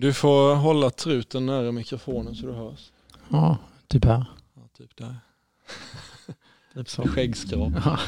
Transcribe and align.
Du 0.00 0.12
får 0.12 0.54
hålla 0.54 0.90
truten 0.90 1.46
nära 1.46 1.72
mikrofonen 1.72 2.34
så 2.34 2.46
du 2.46 2.52
hörs. 2.52 2.90
Ja, 3.28 3.58
typ 3.88 4.04
här. 4.04 4.24
Ja, 4.54 4.62
typ 4.78 4.96
där. 4.96 5.16
Typ 6.74 6.88
så. 6.88 7.08
Skäggskrap. 7.08 7.72
Ja, 7.84 7.98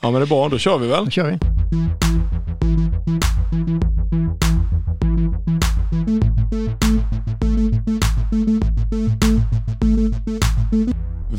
Ja 0.00 0.10
men 0.10 0.14
det 0.14 0.20
är 0.20 0.26
bra, 0.26 0.48
då 0.48 0.58
kör 0.58 0.78
vi 0.78 0.88
väl. 0.88 1.04
då 1.04 1.10
kör 1.10 1.30
vi. 1.30 1.38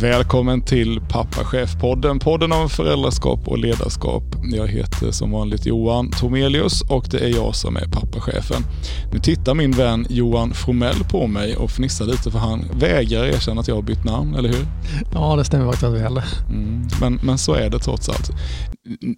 Välkommen 0.01 0.61
till 0.61 1.01
Pappa 1.09 1.43
Chef-podden, 1.43 2.19
podden 2.19 2.51
om 2.51 2.69
föräldraskap 2.69 3.47
och 3.47 3.57
ledarskap. 3.57 4.23
Jag 4.43 4.67
heter 4.67 5.11
som 5.11 5.31
vanligt 5.31 5.65
Johan 5.65 6.11
Tomelius 6.11 6.81
och 6.81 7.07
det 7.11 7.19
är 7.19 7.29
jag 7.29 7.55
som 7.55 7.75
är 7.75 7.85
pappachefen. 7.85 8.63
Nu 9.13 9.19
tittar 9.19 9.53
min 9.53 9.71
vän 9.71 10.07
Johan 10.09 10.53
Fromell 10.53 11.03
på 11.11 11.27
mig 11.27 11.55
och 11.55 11.71
fnissar 11.71 12.05
lite 12.05 12.31
för 12.31 12.39
han 12.39 12.65
vägrar 12.73 13.25
erkänna 13.25 13.61
att 13.61 13.67
jag 13.67 13.75
har 13.75 13.81
bytt 13.81 14.03
namn, 14.03 14.35
eller 14.35 14.49
hur? 14.49 14.65
Ja, 15.13 15.35
det 15.35 15.45
stämmer 15.45 15.65
faktiskt 15.65 15.91
väl. 15.91 16.21
Mm, 16.49 16.87
men, 17.01 17.19
men 17.23 17.37
så 17.37 17.53
är 17.53 17.69
det 17.69 17.79
trots 17.79 18.09
allt. 18.09 18.31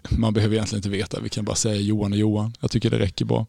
Man 0.09 0.33
behöver 0.33 0.55
egentligen 0.55 0.79
inte 0.79 0.89
veta, 0.89 1.19
vi 1.19 1.29
kan 1.29 1.45
bara 1.45 1.55
säga 1.55 1.75
Johan 1.75 2.11
och 2.11 2.17
Johan. 2.17 2.53
Jag 2.59 2.71
tycker 2.71 2.89
det 2.89 2.99
räcker 2.99 3.25
bra. 3.25 3.45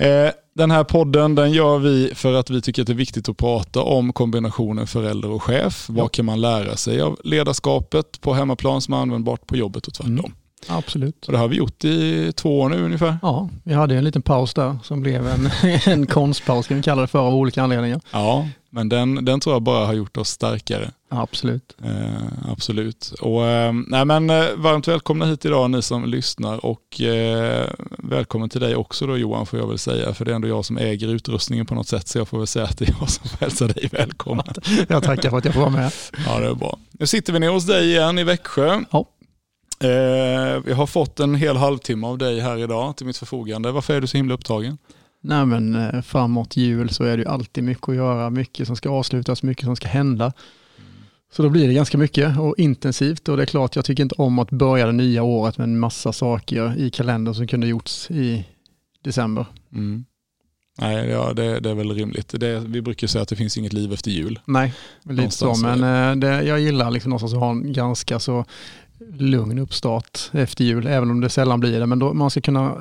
Eh, 0.00 0.30
den 0.54 0.70
här 0.70 0.84
podden 0.84 1.34
den 1.34 1.52
gör 1.52 1.78
vi 1.78 2.12
för 2.14 2.34
att 2.34 2.50
vi 2.50 2.60
tycker 2.60 2.82
att 2.82 2.86
det 2.86 2.92
är 2.92 2.94
viktigt 2.94 3.28
att 3.28 3.36
prata 3.36 3.82
om 3.82 4.12
kombinationen 4.12 4.86
förälder 4.86 5.30
och 5.30 5.42
chef. 5.42 5.86
Vad 5.88 6.12
kan 6.12 6.24
man 6.24 6.40
lära 6.40 6.76
sig 6.76 7.00
av 7.00 7.18
ledarskapet 7.24 8.20
på 8.20 8.34
hemmaplan 8.34 8.80
som 8.80 8.94
är 8.94 8.98
användbart 8.98 9.46
på 9.46 9.56
jobbet 9.56 9.86
och 9.86 9.94
tvärtom. 9.94 10.18
Mm. 10.18 10.32
Absolut. 10.68 11.26
Och 11.26 11.32
det 11.32 11.38
har 11.38 11.48
vi 11.48 11.56
gjort 11.56 11.84
i 11.84 12.32
två 12.32 12.60
år 12.60 12.68
nu 12.68 12.84
ungefär. 12.84 13.18
Ja, 13.22 13.48
vi 13.64 13.74
hade 13.74 13.96
en 13.96 14.04
liten 14.04 14.22
paus 14.22 14.54
där 14.54 14.78
som 14.82 15.00
blev 15.00 15.26
en, 15.26 15.50
en 15.86 16.06
konstpaus 16.06 16.66
kan 16.66 16.76
vi 16.76 16.82
kalla 16.82 17.00
det 17.00 17.08
för 17.08 17.18
av 17.18 17.34
olika 17.34 17.62
anledningar. 17.62 18.00
Ja, 18.10 18.48
men 18.70 18.88
den, 18.88 19.24
den 19.24 19.40
tror 19.40 19.54
jag 19.54 19.62
bara 19.62 19.86
har 19.86 19.92
gjort 19.92 20.16
oss 20.16 20.28
starkare. 20.28 20.90
Absolut. 21.08 21.76
Eh, 21.84 22.50
absolut. 22.52 23.12
Och, 23.20 23.46
eh, 23.46 23.72
nej 23.86 24.04
men, 24.04 24.30
eh, 24.30 24.44
varmt 24.56 24.88
välkomna 24.88 25.26
hit 25.26 25.44
idag 25.44 25.70
ni 25.70 25.82
som 25.82 26.04
lyssnar 26.04 26.64
och 26.66 27.00
eh, 27.00 27.70
välkommen 27.98 28.48
till 28.48 28.60
dig 28.60 28.76
också 28.76 29.06
då 29.06 29.16
Johan 29.16 29.46
får 29.46 29.58
jag 29.58 29.66
väl 29.66 29.78
säga. 29.78 30.14
För 30.14 30.24
det 30.24 30.30
är 30.30 30.34
ändå 30.34 30.48
jag 30.48 30.64
som 30.64 30.78
äger 30.78 31.08
utrustningen 31.08 31.66
på 31.66 31.74
något 31.74 31.88
sätt 31.88 32.08
så 32.08 32.18
jag 32.18 32.28
får 32.28 32.38
väl 32.38 32.46
säga 32.46 32.64
att 32.64 32.78
det 32.78 32.88
är 32.88 32.94
jag 33.00 33.10
som 33.10 33.30
hälsar 33.40 33.68
dig 33.68 33.88
välkommen. 33.92 34.44
Jag 34.88 35.02
tackar 35.02 35.30
för 35.30 35.38
att 35.38 35.44
jag 35.44 35.54
får 35.54 35.60
vara 35.60 35.70
med. 35.70 35.92
Ja 36.26 36.40
det 36.40 36.46
är 36.46 36.54
bra. 36.54 36.78
Nu 36.92 37.06
sitter 37.06 37.32
vi 37.32 37.38
ner 37.38 37.48
hos 37.48 37.66
dig 37.66 37.90
igen 37.90 38.18
i 38.18 38.24
Växjö. 38.24 38.80
Ja. 38.90 39.06
Eh, 39.82 39.90
jag 40.66 40.76
har 40.76 40.86
fått 40.86 41.20
en 41.20 41.34
hel 41.34 41.56
halvtimme 41.56 42.06
av 42.06 42.18
dig 42.18 42.40
här 42.40 42.58
idag 42.58 42.96
till 42.96 43.06
mitt 43.06 43.16
förfogande. 43.16 43.72
Varför 43.72 43.94
är 43.94 44.00
du 44.00 44.06
så 44.06 44.16
himla 44.16 44.34
upptagen? 44.34 44.78
Nej 45.20 45.46
men 45.46 45.74
eh, 45.74 46.02
framåt 46.02 46.56
jul 46.56 46.90
så 46.90 47.04
är 47.04 47.16
det 47.16 47.22
ju 47.22 47.28
alltid 47.28 47.64
mycket 47.64 47.88
att 47.88 47.94
göra, 47.94 48.30
mycket 48.30 48.66
som 48.66 48.76
ska 48.76 48.90
avslutas, 48.90 49.42
mycket 49.42 49.64
som 49.64 49.76
ska 49.76 49.88
hända. 49.88 50.32
Så 51.32 51.42
då 51.42 51.48
blir 51.48 51.68
det 51.68 51.74
ganska 51.74 51.98
mycket 51.98 52.38
och 52.38 52.54
intensivt 52.58 53.28
och 53.28 53.36
det 53.36 53.42
är 53.42 53.46
klart 53.46 53.76
jag 53.76 53.84
tycker 53.84 54.02
inte 54.02 54.14
om 54.18 54.38
att 54.38 54.50
börja 54.50 54.86
det 54.86 54.92
nya 54.92 55.22
året 55.22 55.58
med 55.58 55.64
en 55.64 55.78
massa 55.78 56.12
saker 56.12 56.74
i 56.78 56.90
kalendern 56.90 57.34
som 57.34 57.46
kunde 57.46 57.66
gjorts 57.66 58.10
i 58.10 58.44
december. 59.02 59.46
Mm. 59.72 60.04
Nej, 60.78 61.08
ja, 61.08 61.32
det, 61.32 61.60
det 61.60 61.70
är 61.70 61.74
väl 61.74 61.94
rimligt. 61.94 62.40
Det, 62.40 62.60
vi 62.60 62.82
brukar 62.82 63.06
säga 63.06 63.22
att 63.22 63.28
det 63.28 63.36
finns 63.36 63.58
inget 63.58 63.72
liv 63.72 63.92
efter 63.92 64.10
jul. 64.10 64.40
Nej, 64.44 64.74
lite 65.02 65.30
så, 65.30 65.54
men 65.54 65.84
eh, 65.84 66.16
det, 66.16 66.42
jag 66.42 66.60
gillar 66.60 66.90
liksom 66.90 67.10
någonstans 67.10 67.32
att 67.32 67.40
ha 67.40 67.50
en 67.50 67.72
ganska 67.72 68.18
så 68.18 68.44
lugn 69.18 69.58
uppstart 69.58 70.30
efter 70.32 70.64
jul, 70.64 70.86
även 70.86 71.10
om 71.10 71.20
det 71.20 71.28
sällan 71.28 71.60
blir 71.60 71.80
det. 71.80 71.86
Men 71.86 71.98
då, 71.98 72.12
man 72.12 72.30
ska 72.30 72.40
kunna 72.40 72.76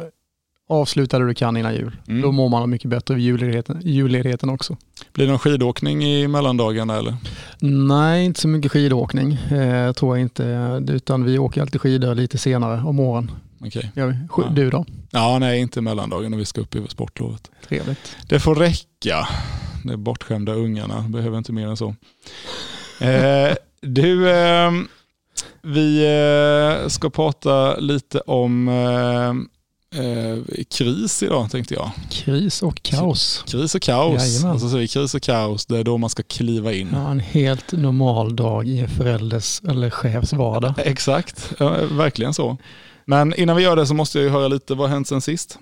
avsluta 0.70 1.20
det 1.20 1.28
du 1.28 1.34
kan 1.34 1.58
innan 1.58 1.74
jul. 1.74 1.98
Mm. 2.08 2.22
Då 2.22 2.32
mår 2.32 2.50
man 2.50 2.70
mycket 2.70 2.90
bättre 2.90 3.16
vid 3.16 3.24
julledigheten, 3.24 3.82
julledigheten 3.84 4.50
också. 4.50 4.78
Blir 5.14 5.26
det 5.26 5.32
någon 5.32 5.40
skidåkning 5.40 6.04
i 6.04 6.28
mellandagarna 6.28 6.98
eller? 6.98 7.16
Nej, 7.60 8.26
inte 8.26 8.42
så 8.42 8.48
mycket 8.48 8.72
skidåkning 8.72 9.34
eh, 9.34 9.92
tror 9.92 10.18
jag 10.18 10.22
inte, 10.22 10.84
utan 10.90 11.24
vi 11.24 11.40
åker 11.40 11.62
alltid 11.62 11.82
skidor 11.82 12.16
lite 12.16 12.38
senare 12.38 12.82
om 12.82 13.00
åren. 13.00 13.32
Okej. 13.66 13.92
Ja. 13.94 14.14
Du 14.52 14.70
då? 14.70 14.86
Ja, 15.12 15.40
nej 15.40 15.60
inte 15.60 15.82
mellandagen 15.82 16.32
när 16.32 16.38
vi 16.38 16.46
ska 16.46 16.62
upp 16.62 16.76
över 16.76 16.88
sportlovet. 16.88 17.52
Trevligt. 17.68 18.18
Det 18.30 18.40
får 18.40 18.56
räcka. 18.56 19.28
De 19.84 19.98
bortskämda 19.98 20.54
ungarna 20.54 21.02
behöver 21.02 21.38
inte 21.38 21.52
mer 21.52 21.68
än 21.68 21.78
så. 21.78 21.96
Eh, 23.00 23.56
du, 23.82 24.30
eh, 24.30 24.72
vi 25.62 26.06
eh, 26.06 26.88
ska 26.88 27.10
prata 27.10 27.78
lite 27.78 28.20
om 28.20 28.70
eh, 29.96 30.64
kris 30.72 31.24
idag 31.24 31.52
tänkte 31.52 31.74
jag. 31.74 31.92
Kris 32.10 32.64
och 32.64 32.84
kaos. 32.84 33.44
Kris 33.48 33.76
och 33.76 33.82
kaos. 33.82 34.22
Jajamän. 34.22 34.52
Alltså 34.52 34.70
så 34.70 34.78
är 34.78 34.82
det 34.82 34.88
kris 34.88 35.16
och 35.16 35.22
kaos, 35.22 35.66
det 35.66 35.78
är 35.78 35.84
då 35.84 35.98
man 35.98 36.10
ska 36.10 36.24
kliva 36.24 36.74
in. 36.74 36.90
Ja, 36.94 37.12
en 37.12 37.20
helt 37.20 37.72
normal 37.72 38.36
dag 38.36 38.68
i 38.68 38.80
en 38.80 38.90
förälders 38.90 39.62
eller 39.70 39.90
chefs 39.90 40.34
vardag. 40.34 40.74
Exakt, 40.78 41.54
ja, 41.60 41.76
verkligen 41.92 42.34
så. 42.34 42.58
Men 43.06 43.34
innan 43.34 43.56
vi 43.56 43.64
gör 43.64 43.76
det 43.76 43.88
så 43.88 43.94
måste 43.94 44.18
jag 44.18 44.26
ju 44.26 44.32
höra 44.32 44.48
lite, 44.48 44.76
vad 44.76 44.90
har 44.90 44.94
hänt 44.96 45.08
sen 45.08 45.22
sist? 45.22 45.60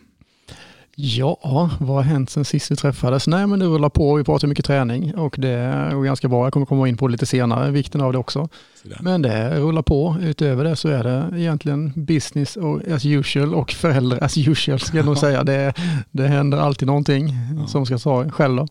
Ja, 0.99 1.69
vad 1.79 1.95
har 1.95 2.01
hänt 2.03 2.29
sen 2.29 2.45
sist 2.45 2.71
vi 2.71 2.75
träffades? 2.75 3.27
Nej, 3.27 3.47
men 3.47 3.59
det 3.59 3.65
rullar 3.65 3.89
på. 3.89 4.15
Vi 4.15 4.23
pratar 4.23 4.47
mycket 4.47 4.65
träning 4.65 5.15
och 5.15 5.35
det 5.37 5.89
går 5.93 6.03
ganska 6.03 6.27
bra. 6.27 6.45
Jag 6.45 6.53
kommer 6.53 6.65
komma 6.65 6.87
in 6.87 6.97
på 6.97 7.07
lite 7.07 7.25
senare, 7.25 7.71
vikten 7.71 8.01
av 8.01 8.11
det 8.11 8.17
också. 8.17 8.49
Men 8.99 9.21
det 9.21 9.59
rullar 9.59 9.81
på. 9.81 10.15
Utöver 10.21 10.63
det 10.63 10.75
så 10.75 10.87
är 10.89 11.03
det 11.03 11.39
egentligen 11.41 11.93
business 12.05 12.57
as 12.91 13.05
usual 13.05 13.55
och 13.55 13.71
föräldrar 13.71 14.23
as 14.23 14.37
usual 14.37 14.79
ska 14.79 14.97
jag 14.97 15.05
nog 15.05 15.17
säga. 15.27 15.43
Det, 15.43 15.73
det 16.11 16.27
händer 16.27 16.57
alltid 16.57 16.87
någonting 16.87 17.33
Ja. 17.61 17.67
som 17.67 17.85
ska 17.85 17.97
ta 17.97 18.29
själv 18.29 18.55
då. 18.55 18.67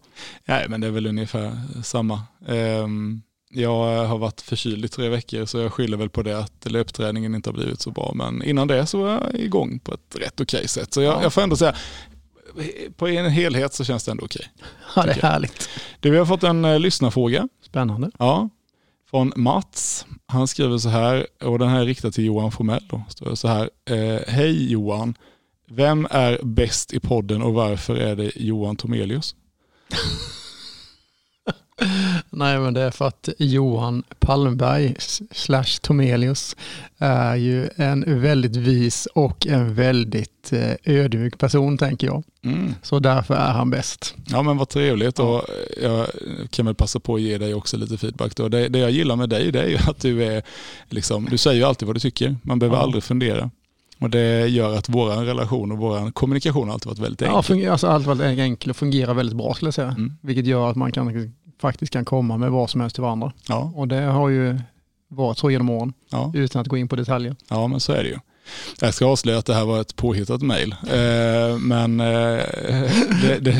Nej, 0.48 0.66
men 0.68 0.80
det 0.80 0.86
är 0.86 0.90
väl 0.90 1.06
ungefär 1.06 1.52
samma. 1.82 2.20
Ehm, 2.48 3.22
jag 3.50 4.06
har 4.06 4.18
varit 4.18 4.40
förkyld 4.40 4.84
i 4.84 4.88
tre 4.88 5.08
veckor 5.08 5.44
så 5.44 5.58
jag 5.58 5.72
skyller 5.72 5.96
väl 5.96 6.10
på 6.10 6.22
det 6.22 6.38
att 6.38 6.66
löpträningen 6.70 7.34
inte 7.34 7.50
har 7.50 7.54
blivit 7.54 7.80
så 7.80 7.90
bra. 7.90 8.12
Men 8.14 8.42
innan 8.42 8.68
det 8.68 8.86
så 8.86 8.98
var 9.02 9.08
jag 9.10 9.34
igång 9.40 9.78
på 9.78 9.94
ett 9.94 10.16
rätt 10.20 10.40
okej 10.40 10.68
sätt. 10.68 10.94
Så 10.94 11.02
jag, 11.02 11.14
Ja. 11.14 11.22
jag 11.22 11.32
får 11.32 11.42
ändå 11.42 11.56
säga, 11.56 11.74
på 12.96 13.08
en 13.08 13.30
helhet 13.30 13.74
så 13.74 13.84
känns 13.84 14.04
det 14.04 14.10
ändå 14.10 14.24
okej. 14.24 14.50
Ja, 14.96 15.02
det 15.02 15.12
är 15.12 15.22
härligt. 15.22 15.68
Du, 16.00 16.10
vi 16.10 16.18
har 16.18 16.26
fått 16.26 16.42
en 16.42 16.64
eh, 16.64 16.78
lyssnarfråga. 16.78 17.48
Spännande. 17.62 18.10
Ja, 18.18 18.48
från 19.10 19.32
Mats. 19.36 20.06
Han 20.26 20.48
skriver 20.48 20.78
så 20.78 20.88
här, 20.88 21.26
och 21.42 21.58
den 21.58 21.68
här 21.68 21.80
är 21.80 21.84
riktad 21.84 22.10
till 22.10 22.24
Johan 22.24 22.52
Formell. 22.52 22.84
Då, 22.90 23.04
står 23.08 23.30
det 23.30 23.36
så 23.36 23.48
här. 23.48 23.70
Eh, 23.90 24.20
Hej 24.28 24.72
Johan, 24.72 25.14
vem 25.70 26.06
är 26.10 26.40
bäst 26.42 26.92
i 26.92 27.00
podden 27.00 27.42
och 27.42 27.54
varför 27.54 27.96
är 27.96 28.16
det 28.16 28.32
Johan 28.36 28.76
Tomelius? 28.76 29.34
Nej, 32.30 32.58
men 32.58 32.74
det 32.74 32.80
är 32.82 32.90
för 32.90 33.06
att 33.08 33.28
Johan 33.38 34.02
Palmberg 34.18 34.94
slash 35.30 35.78
Tomelius 35.82 36.56
är 36.98 37.36
ju 37.36 37.68
en 37.76 38.20
väldigt 38.22 38.56
vis 38.56 39.06
och 39.14 39.46
en 39.46 39.74
väldigt 39.74 40.52
eh, 40.52 40.94
ödmjuk 40.94 41.38
person 41.38 41.78
tänker 41.78 42.06
jag. 42.06 42.22
Mm. 42.44 42.74
Så 42.82 42.98
därför 42.98 43.34
är 43.34 43.52
han 43.52 43.70
bäst. 43.70 44.14
Ja 44.26 44.42
men 44.42 44.56
vad 44.56 44.68
trevligt 44.68 45.18
Ja. 45.18 45.24
och 45.24 45.44
jag 45.82 46.06
kan 46.50 46.66
väl 46.66 46.74
passa 46.74 47.00
på 47.00 47.14
att 47.14 47.20
ge 47.20 47.38
dig 47.38 47.54
också 47.54 47.76
lite 47.76 47.98
feedback. 47.98 48.36
Då. 48.36 48.48
Det, 48.48 48.68
det 48.68 48.78
jag 48.78 48.90
gillar 48.90 49.16
med 49.16 49.28
dig 49.28 49.52
det 49.52 49.62
är 49.62 49.68
ju 49.68 49.76
att 49.76 50.00
du 50.00 50.24
är, 50.24 50.42
liksom, 50.90 51.24
du 51.30 51.38
säger 51.38 51.56
ju 51.60 51.64
alltid 51.64 51.86
vad 51.86 51.96
du 51.96 52.00
tycker. 52.00 52.36
Man 52.42 52.58
behöver 52.58 52.76
Ja. 52.76 52.82
aldrig 52.82 53.04
fundera. 53.04 53.50
Och 54.00 54.10
det 54.10 54.46
gör 54.48 54.76
att 54.78 54.88
vår 54.88 55.08
relation 55.10 55.72
och 55.72 55.78
vår 55.78 56.10
kommunikation 56.10 56.66
har 56.68 56.74
alltid 56.74 56.86
varit 56.88 56.98
väldigt 56.98 57.20
Ja, 57.20 57.26
enkel. 57.28 57.42
funger- 57.42 57.70
alltså 57.70 57.86
allt 57.86 58.06
var 58.06 58.22
enkelt 58.22 58.70
och 58.70 58.76
fungerar 58.76 59.14
väldigt 59.14 59.36
bra 59.36 59.54
skulle 59.54 59.66
jag 59.66 59.74
säga. 59.74 59.88
Mm. 59.88 60.12
Vilket 60.20 60.46
gör 60.46 60.70
att 60.70 60.76
man 60.76 60.92
kan, 60.92 61.32
faktiskt 61.60 61.92
kan 61.92 62.04
komma 62.04 62.36
med 62.36 62.50
vad 62.50 62.70
som 62.70 62.80
helst 62.80 62.94
till 62.96 63.02
varandra. 63.02 63.32
Ja, 63.48 63.72
Och 63.74 63.88
det 63.88 64.00
har 64.00 64.28
ju 64.28 64.58
varit 65.08 65.38
så 65.38 65.50
genom 65.50 65.70
åren 65.70 65.92
ja, 66.10 66.30
utan 66.34 66.60
att 66.62 66.68
gå 66.68 66.76
in 66.76 66.88
på 66.88 66.96
detaljer. 66.96 67.36
ja, 67.48 67.66
men 67.66 67.80
så 67.80 67.92
är 67.92 68.02
det 68.02 68.08
ju. 68.08 68.18
Jag 68.80 68.94
ska 68.94 69.06
avslöja 69.06 69.38
att 69.38 69.46
det 69.46 69.54
här 69.54 69.64
var 69.64 69.80
ett 69.80 69.96
påhittat 69.96 70.42
mejl. 70.42 70.72
Eh, 70.72 71.58
men 71.58 72.00
eh, 72.00 72.06
det, 73.22 73.38
det, 73.40 73.50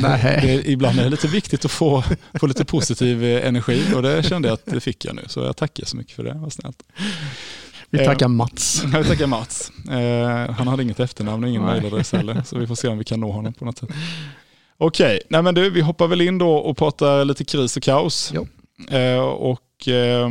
det, 0.43 0.62
ibland 0.69 0.98
är 0.98 1.04
det 1.04 1.10
lite 1.10 1.28
viktigt 1.28 1.64
att 1.64 1.70
få, 1.70 2.04
få 2.40 2.46
lite 2.46 2.64
positiv 2.64 3.25
eh, 3.25 3.48
energi 3.48 3.82
och 3.94 4.02
det 4.02 4.22
kände 4.22 4.48
jag 4.48 4.54
att 4.54 4.66
det 4.66 4.81
fick 4.81 5.04
jag 5.04 5.14
nu. 5.14 5.22
Så 5.26 5.40
jag 5.40 5.56
tackar 5.56 5.84
så 5.84 5.96
mycket 5.96 6.12
för 6.16 6.25
det, 6.25 6.34
vad 6.34 6.52
snällt. 6.52 6.82
Vi 7.90 7.98
Ja. 7.98 8.04
tackar 8.04 8.28
Mats. 8.28 8.82
Jag 8.93 8.98
vill 8.98 9.06
tacka 9.08 9.26
Mats. 9.26 9.72
Eh, 9.90 10.50
han 10.54 10.69
hade 10.69 10.82
inget 10.82 11.00
efternamn 11.00 11.44
och 11.44 11.50
ingen 11.50 11.62
mejladress 11.62 12.12
heller, 12.12 12.43
så 12.46 12.58
vi 12.58 12.66
får 12.66 12.75
se 12.75 12.88
om 12.88 12.98
vi 12.98 13.04
kan 13.04 13.20
nå 13.20 13.31
honom 13.32 13.52
på 13.52 13.64
något 13.64 13.78
sätt. 13.78 13.90
Okej, 14.78 15.20
nej 15.28 15.43
men 15.43 15.55
du, 15.55 15.70
vi 15.70 15.81
hoppar 15.81 16.06
väl 16.06 16.20
in 16.20 16.38
då 16.38 16.52
och 16.56 16.76
pratar 16.76 17.25
lite 17.25 17.44
kris 17.44 17.76
och 17.76 17.82
kaos. 17.82 18.32
Eh, 18.90 19.25
och 19.25 19.88
eh, 19.88 20.26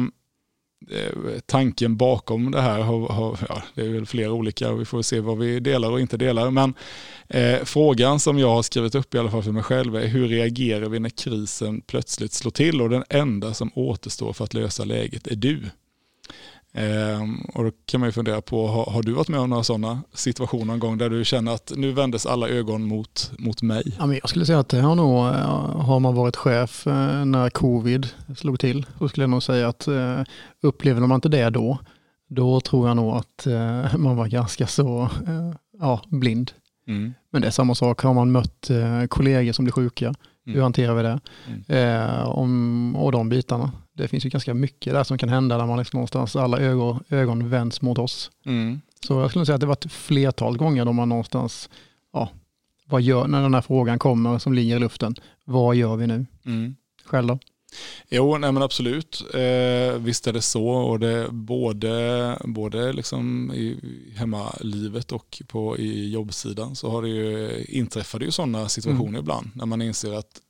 eh, 0.92 1.40
tanken 1.46 1.98
bakom 1.98 2.52
det 2.52 2.62
här 2.62 2.80
har, 2.80 3.08
har 3.08 3.40
ja, 3.50 3.62
det 3.76 3.82
är 3.82 3.90
väl 3.90 4.06
flera 4.06 4.32
olika 4.32 4.72
och 4.72 4.82
vi 4.82 4.86
får 4.86 5.02
se 5.02 5.20
vad 5.20 5.38
vi 5.38 5.60
delar 5.60 5.92
och 5.92 6.00
inte 6.00 6.18
delar. 6.18 6.52
Men 6.52 6.74
eh, 7.30 7.64
frågan 7.64 8.20
som 8.20 8.40
jag 8.40 8.50
har 8.50 8.64
skrivit 8.64 8.96
upp 8.96 9.16
i 9.16 9.20
alla 9.20 9.32
fall 9.32 9.44
för 9.44 9.52
mig 9.52 9.64
själv 9.64 9.96
är 9.96 10.08
hur 10.08 10.28
reagerar 10.28 10.90
vi 10.90 11.00
när 11.00 11.10
krisen 11.10 11.82
plötsligt 11.82 12.34
slår 12.34 12.52
till 12.52 12.82
och 12.82 12.90
den 12.90 13.04
enda 13.10 13.54
som 13.54 13.72
återstår 13.76 14.34
för 14.34 14.44
att 14.44 14.54
lösa 14.54 14.84
läget 14.84 15.28
är 15.28 15.36
du. 15.36 15.62
Ehm, 16.78 17.36
och 17.54 17.64
då 17.64 17.72
kan 17.86 18.00
man 18.00 18.10
ju 18.10 18.12
fundera 18.12 18.42
på, 18.42 18.68
har, 18.68 18.86
har, 18.86 19.04
du 19.04 19.12
varit 19.12 19.28
med 19.28 19.40
om 19.40 19.50
några 19.50 19.64
sådana 19.64 20.02
situationer 20.14 20.66
någon 20.66 20.80
gång 20.80 20.98
där 20.98 21.10
du 21.10 21.26
känner 21.26 21.54
att 21.54 21.72
nu 21.76 21.92
vändes 21.92 22.26
alla 22.26 22.50
ögon 22.50 22.84
mot, 22.84 23.32
mot 23.40 23.62
mig? 23.62 23.84
Ja, 24.00 24.06
men 24.06 24.18
jag 24.22 24.30
skulle 24.30 24.46
säga 24.46 24.60
att 24.60 24.70
det 24.70 24.80
har 24.80 24.96
nog, 24.96 25.18
har 25.84 26.00
man 26.00 26.16
varit 26.16 26.36
chef 26.36 26.88
eh, 26.88 27.26
när 27.26 27.50
covid 27.50 28.08
slog 28.38 28.60
till, 28.60 28.86
så 29.00 29.10
skulle 29.10 29.24
jag 29.24 29.30
nog 29.30 29.44
säga 29.44 29.68
att 29.68 29.88
eh, 29.88 30.22
upplever 30.62 31.02
man 31.02 31.16
inte 31.16 31.30
det 31.30 31.50
då, 31.50 31.78
då 32.30 32.60
tror 32.60 32.88
jag 32.88 32.98
nog 32.98 33.16
att 33.16 33.48
eh, 33.48 33.98
man 33.98 34.16
var 34.16 34.28
ganska 34.28 34.68
så 34.68 35.10
ja, 35.80 36.02
blind. 36.08 36.52
Mm. 36.88 37.14
Men 37.32 37.42
det 37.42 37.48
är 37.48 37.52
samma 37.52 37.76
sak, 37.76 38.02
har 38.02 38.14
man 38.14 38.32
mött 38.32 38.70
kollegor 39.10 39.54
som 39.54 39.66
blir 39.66 39.72
sjuka, 39.72 40.14
Mm. 40.46 40.56
Hur 40.56 40.64
hanterar 40.64 40.96
vi 40.96 41.04
det? 41.04 41.20
Mm. 41.48 41.64
Eh, 41.68 42.28
om, 42.28 42.96
och 42.96 43.12
de 43.12 43.30
bitarna. 43.30 43.72
Det 43.98 44.08
finns 44.08 44.26
ju 44.26 44.30
ganska 44.30 44.54
mycket 44.54 44.94
där 44.94 45.04
som 45.04 45.18
kan 45.18 45.30
hända 45.30 45.58
där 45.58 45.66
man 45.66 45.78
liksom 45.78 45.98
någonstans 45.98 46.36
alla 46.36 46.60
ögon, 46.60 47.04
ögon 47.10 47.50
vänds 47.50 47.82
mot 47.82 47.98
oss. 47.98 48.32
Mm. 48.46 48.82
Så 49.08 49.14
jag 49.14 49.30
skulle 49.30 49.46
säga 49.46 49.56
att 49.56 49.62
det 49.62 49.68
varit 49.68 49.92
flertal 49.92 50.58
gånger 50.58 50.86
då 50.86 50.94
man 50.94 51.10
någonstans, 51.10 51.70
ja, 52.14 52.30
vad 52.86 53.02
gör, 53.02 53.28
när 53.28 53.42
den 53.42 53.54
här 53.54 53.62
frågan 53.62 54.00
kommer 54.00 54.40
som 54.40 54.54
ligger 54.54 54.76
i 54.76 54.80
luften, 54.80 55.16
vad 55.46 55.76
gör 55.76 55.96
vi 55.96 56.08
nu? 56.08 56.26
Mm. 56.46 56.76
Själv 57.06 57.28
då? 57.28 57.40
Jo, 58.10 58.38
nej 58.38 58.52
men 58.52 58.64
absolut. 58.64 59.24
Eh, 59.34 60.00
visst 60.00 60.28
är 60.28 60.34
det 60.34 60.42
så. 60.42 60.68
Och 60.68 61.00
det, 61.00 61.28
både 61.32 62.38
både 62.44 62.94
liksom 62.94 63.52
i 63.54 63.78
hemmalivet 64.16 65.12
och 65.12 65.42
på, 65.48 65.78
i 65.78 66.12
jobbsidan 66.12 66.76
så 66.76 66.90
har 66.90 67.02
det 67.02 67.10
ju, 67.10 67.64
inträffar 67.68 68.20
det 68.20 68.26
ju 68.26 68.32
sådana 68.32 68.70
situationer 68.70 69.10
mm. 69.10 69.20
ibland 69.20 69.52
när 69.54 69.66
man 69.66 69.82
inser 69.82 70.14
att 70.14 70.42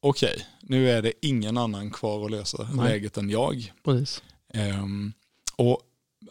okej, 0.00 0.32
okay, 0.34 0.44
nu 0.62 0.90
är 0.90 1.02
det 1.02 1.12
ingen 1.22 1.56
annan 1.56 1.90
kvar 1.90 2.24
att 2.24 2.30
lösa 2.30 2.68
nej. 2.74 2.88
läget 2.88 3.16
än 3.16 3.30
jag. 3.30 3.72
Precis. 3.84 4.22
Eh, 4.54 4.84
och 5.56 5.80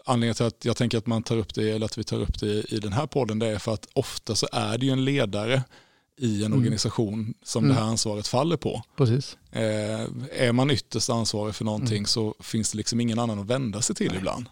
anledningen 0.06 0.35
till 0.35 0.45
att 0.45 0.65
jag 0.65 0.77
tänker 0.77 0.97
att 0.97 1.07
man 1.07 1.23
tar 1.23 1.38
upp 1.38 1.56
det, 1.56 1.71
eller 1.71 1.85
att 1.85 1.97
vi 1.97 2.03
tar 2.03 2.19
upp 2.19 2.39
det 2.39 2.73
i 2.73 2.79
den 2.79 2.94
här 2.94 3.07
podden, 3.07 3.39
det 3.39 3.47
är 3.47 3.59
för 3.59 3.73
att 3.73 3.88
ofta 3.94 4.35
så 4.35 4.47
är 4.51 4.77
det 4.77 4.85
ju 4.85 4.91
en 4.91 5.06
ledare 5.06 5.63
i 6.17 6.39
en 6.39 6.45
mm. 6.45 6.59
organisation 6.59 7.33
som 7.44 7.63
mm. 7.63 7.75
det 7.75 7.81
här 7.81 7.89
ansvaret 7.89 8.27
faller 8.27 8.57
på. 8.57 8.83
Precis. 8.97 9.38
Eh, 9.51 10.01
är 10.31 10.51
man 10.51 10.71
ytterst 10.71 11.09
ansvarig 11.09 11.56
för 11.56 11.65
någonting 11.65 11.97
mm. 11.97 12.06
så 12.06 12.35
finns 12.39 12.71
det 12.71 12.77
liksom 12.77 13.00
ingen 13.00 13.19
annan 13.19 13.39
att 13.39 13.47
vända 13.47 13.81
sig 13.81 13.95
till 13.95 14.07
Nej. 14.07 14.17
ibland. 14.17 14.45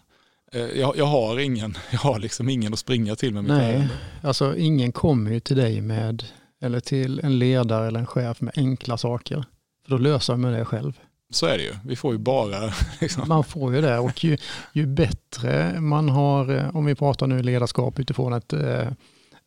Eh, 0.52 0.60
jag, 0.60 0.96
jag, 0.96 1.06
har 1.06 1.38
ingen, 1.38 1.78
jag 1.90 1.98
har 1.98 2.18
liksom 2.18 2.48
ingen 2.48 2.72
att 2.72 2.78
springa 2.78 3.16
till 3.16 3.34
med 3.34 3.44
mitt 3.44 3.52
Nej, 3.52 3.74
ärende. 3.74 3.98
alltså 4.22 4.56
ingen 4.56 4.92
kommer 4.92 5.30
ju 5.30 5.40
till 5.40 5.56
dig 5.56 5.80
med, 5.80 6.24
eller 6.64 6.80
till 6.80 7.20
en 7.20 7.38
ledare 7.38 7.86
eller 7.86 8.00
en 8.00 8.06
chef 8.06 8.40
med 8.40 8.52
enkla 8.56 8.98
saker. 8.98 9.44
För 9.84 9.90
då 9.90 9.98
löser 9.98 10.36
man 10.36 10.52
det 10.52 10.64
själv. 10.64 10.98
Så 11.30 11.46
är 11.46 11.58
det 11.58 11.64
ju. 11.64 11.72
Vi 11.84 11.96
får 11.96 12.12
ju 12.12 12.18
bara... 12.18 12.72
Liksom. 13.00 13.28
Man 13.28 13.44
får 13.44 13.74
ju 13.74 13.80
det 13.80 13.98
och 13.98 14.24
ju, 14.24 14.36
ju, 14.72 14.86
bättre 14.86 15.80
man 15.80 16.08
har, 16.08 16.56
eh, 16.56 16.76
om 16.76 16.84
vi 16.84 16.94
pratar 16.94 17.26
nu 17.26 17.42
ledarskap 17.42 17.98
utifrån 17.98 18.32
ett 18.32 18.52
eh, 18.52 18.88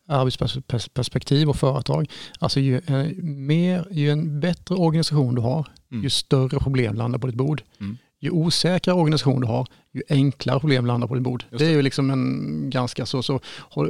arbetsperspektiv 0.08 1.48
och 1.48 1.56
företag. 1.56 2.10
Alltså 2.38 2.60
ju, 2.60 2.76
eh, 2.76 3.06
mer, 3.22 3.86
ju 3.90 4.10
en 4.10 4.40
bättre 4.40 4.74
organisation 4.74 5.34
du 5.34 5.40
har, 5.40 5.66
mm. 5.90 6.04
ju 6.04 6.10
större 6.10 6.58
problem 6.58 6.94
landar 6.94 7.18
på 7.18 7.26
ditt 7.26 7.36
bord. 7.36 7.62
Mm. 7.80 7.96
Ju 8.20 8.30
osäkrare 8.30 8.96
organisation 8.96 9.40
du 9.40 9.46
har, 9.46 9.66
ju 9.92 10.02
enklare 10.08 10.60
problem 10.60 10.86
landar 10.86 11.08
på 11.08 11.14
ditt 11.14 11.24
bord. 11.24 11.44
Det. 11.50 11.56
det. 11.56 11.66
är 11.66 11.70
ju 11.70 11.82
liksom 11.82 12.10
en 12.10 12.70
ganska 12.70 13.06
så, 13.06 13.22
så 13.22 13.40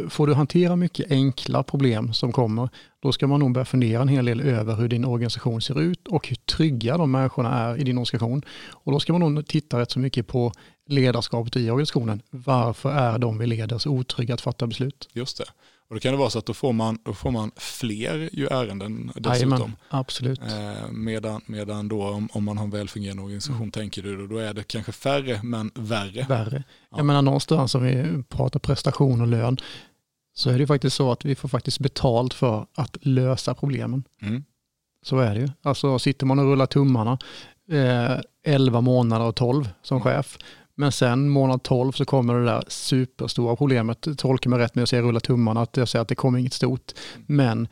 får 0.08 0.26
du 0.26 0.34
hantera 0.34 0.76
mycket 0.76 1.10
enkla 1.10 1.62
problem 1.62 2.12
som 2.12 2.32
kommer, 2.32 2.68
då 3.02 3.12
ska 3.12 3.26
man 3.26 3.40
nog 3.40 3.52
börja 3.52 3.64
fundera 3.64 4.02
en 4.02 4.08
hel 4.08 4.24
del 4.24 4.40
över 4.40 4.74
hur 4.74 4.88
din 4.88 5.04
organisation 5.04 5.62
ser 5.62 5.80
ut 5.80 6.08
och 6.08 6.28
hur 6.28 6.36
trygga 6.36 6.96
de 6.96 7.10
människorna 7.10 7.58
är 7.58 7.76
i 7.76 7.84
din 7.84 7.98
organisation. 7.98 8.42
Och 8.70 8.92
då 8.92 9.00
ska 9.00 9.12
man 9.12 9.34
nog 9.34 9.46
titta 9.46 9.78
rätt 9.78 9.90
så 9.90 9.98
mycket 9.98 10.26
på 10.26 10.52
ledarskapet 10.88 11.56
i 11.56 11.70
organisationen. 11.70 12.22
Varför 12.30 12.90
är 12.90 13.18
de 13.18 13.38
vi 13.38 13.46
leder 13.46 13.78
så 13.78 13.90
otrygga 13.90 14.34
att 14.34 14.40
fatta 14.40 14.66
beslut? 14.66 15.08
Just 15.12 15.38
det. 15.38 15.44
Och 15.88 15.94
då 15.94 16.00
kan 16.00 16.12
det 16.12 16.18
vara 16.18 16.30
så 16.30 16.38
att 16.38 16.46
då 16.46 16.54
får 16.54 16.72
man, 16.72 16.98
då 17.04 17.14
får 17.14 17.30
man 17.30 17.50
fler 17.56 18.30
ju 18.32 18.46
ärenden 18.46 19.12
dessutom. 19.14 19.50
Jajamän, 19.50 19.76
absolut. 19.88 20.40
Eh, 20.40 20.90
medan, 20.90 21.40
medan 21.46 21.88
då 21.88 22.08
om, 22.08 22.28
om, 22.32 22.44
man 22.44 22.58
har 22.58 22.64
en 22.64 22.70
välfungerande 22.70 23.22
organisation 23.22 23.56
mm. 23.56 23.70
tänker 23.70 24.02
du, 24.02 24.26
då 24.26 24.38
är 24.38 24.54
det 24.54 24.62
kanske 24.62 24.92
färre 24.92 25.40
men 25.42 25.70
värre. 25.74 26.26
Värre. 26.28 26.64
Ja. 26.90 26.96
Jag 26.96 27.06
menar 27.06 27.22
någonstans 27.22 27.74
om 27.74 27.82
vi 27.82 28.22
pratar 28.28 28.60
prestation 28.60 29.20
och 29.20 29.26
lön 29.26 29.56
så 30.34 30.50
är 30.50 30.58
det 30.58 30.66
faktiskt 30.66 30.96
så 30.96 31.12
att 31.12 31.24
vi 31.24 31.34
får 31.34 31.48
faktiskt 31.48 31.78
betalt 31.80 32.34
för 32.34 32.66
att 32.74 32.96
lösa 33.00 33.54
problemen. 33.54 34.04
Mm. 34.22 34.44
Så 35.02 35.18
är 35.18 35.34
det 35.34 35.40
ju. 35.40 35.48
Alltså 35.62 35.98
sitter 35.98 36.26
man 36.26 36.38
och 36.38 36.44
rullar 36.44 36.66
tummarna 36.66 37.18
eh, 37.70 38.20
11 38.44 38.80
månader 38.80 39.24
och 39.24 39.36
12 39.36 39.68
som 39.82 39.96
mm. 39.96 40.04
chef 40.04 40.38
men 40.78 40.92
sen 40.92 41.28
månad 41.28 41.62
12 41.62 41.92
så 41.92 42.04
kommer 42.04 42.34
det 42.34 42.44
där 42.44 42.64
superstora 42.68 43.56
problemet. 43.56 44.18
Tolkar 44.18 44.50
mig 44.50 44.58
rätt 44.58 44.74
med 44.74 44.82
att 44.82 44.88
säga 44.88 45.02
rulla 45.02 45.20
tummarna, 45.20 45.60
att 45.60 45.76
jag 45.76 45.88
säger 45.88 46.02
att 46.02 46.08
det 46.08 46.14
kommer 46.14 46.38
inget 46.38 46.52
stort. 46.52 46.92
Men 47.26 47.68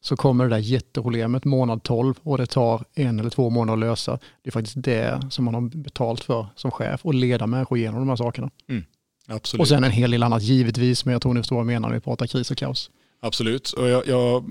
så 0.00 0.16
kommer 0.16 0.44
det 0.44 0.50
där 0.50 0.58
jätteproblemet 0.58 1.44
månad 1.44 1.82
12 1.82 2.14
och 2.22 2.38
det 2.38 2.46
tar 2.46 2.84
en 2.94 3.20
eller 3.20 3.30
två 3.30 3.50
månader 3.50 3.72
att 3.72 3.90
lösa. 3.90 4.18
Det 4.42 4.48
är 4.48 4.52
faktiskt 4.52 4.82
det 4.82 5.20
som 5.30 5.44
man 5.44 5.54
har 5.54 5.60
betalt 5.60 6.24
för 6.24 6.46
som 6.56 6.70
chef 6.70 7.04
och 7.04 7.14
leda 7.14 7.46
människor 7.46 7.78
igenom 7.78 8.00
de 8.00 8.08
här 8.08 8.16
sakerna. 8.16 8.50
Mm, 8.68 8.84
absolut. 9.26 9.60
Och 9.60 9.68
sen 9.68 9.84
en 9.84 9.90
hel 9.90 10.10
del 10.10 10.22
annat 10.22 10.42
givetvis, 10.42 11.04
men 11.04 11.12
jag 11.12 11.22
tror 11.22 11.34
ni 11.34 11.40
förstår 11.40 11.56
vad 11.56 11.62
jag 11.62 11.66
menar 11.66 11.88
när 11.88 11.94
vi 11.94 12.00
pratar 12.00 12.26
kris 12.26 12.50
och 12.50 12.56
kaos. 12.56 12.90
Absolut, 13.22 13.72
och 13.72 13.88
jag, 13.88 14.06
jag 14.06 14.44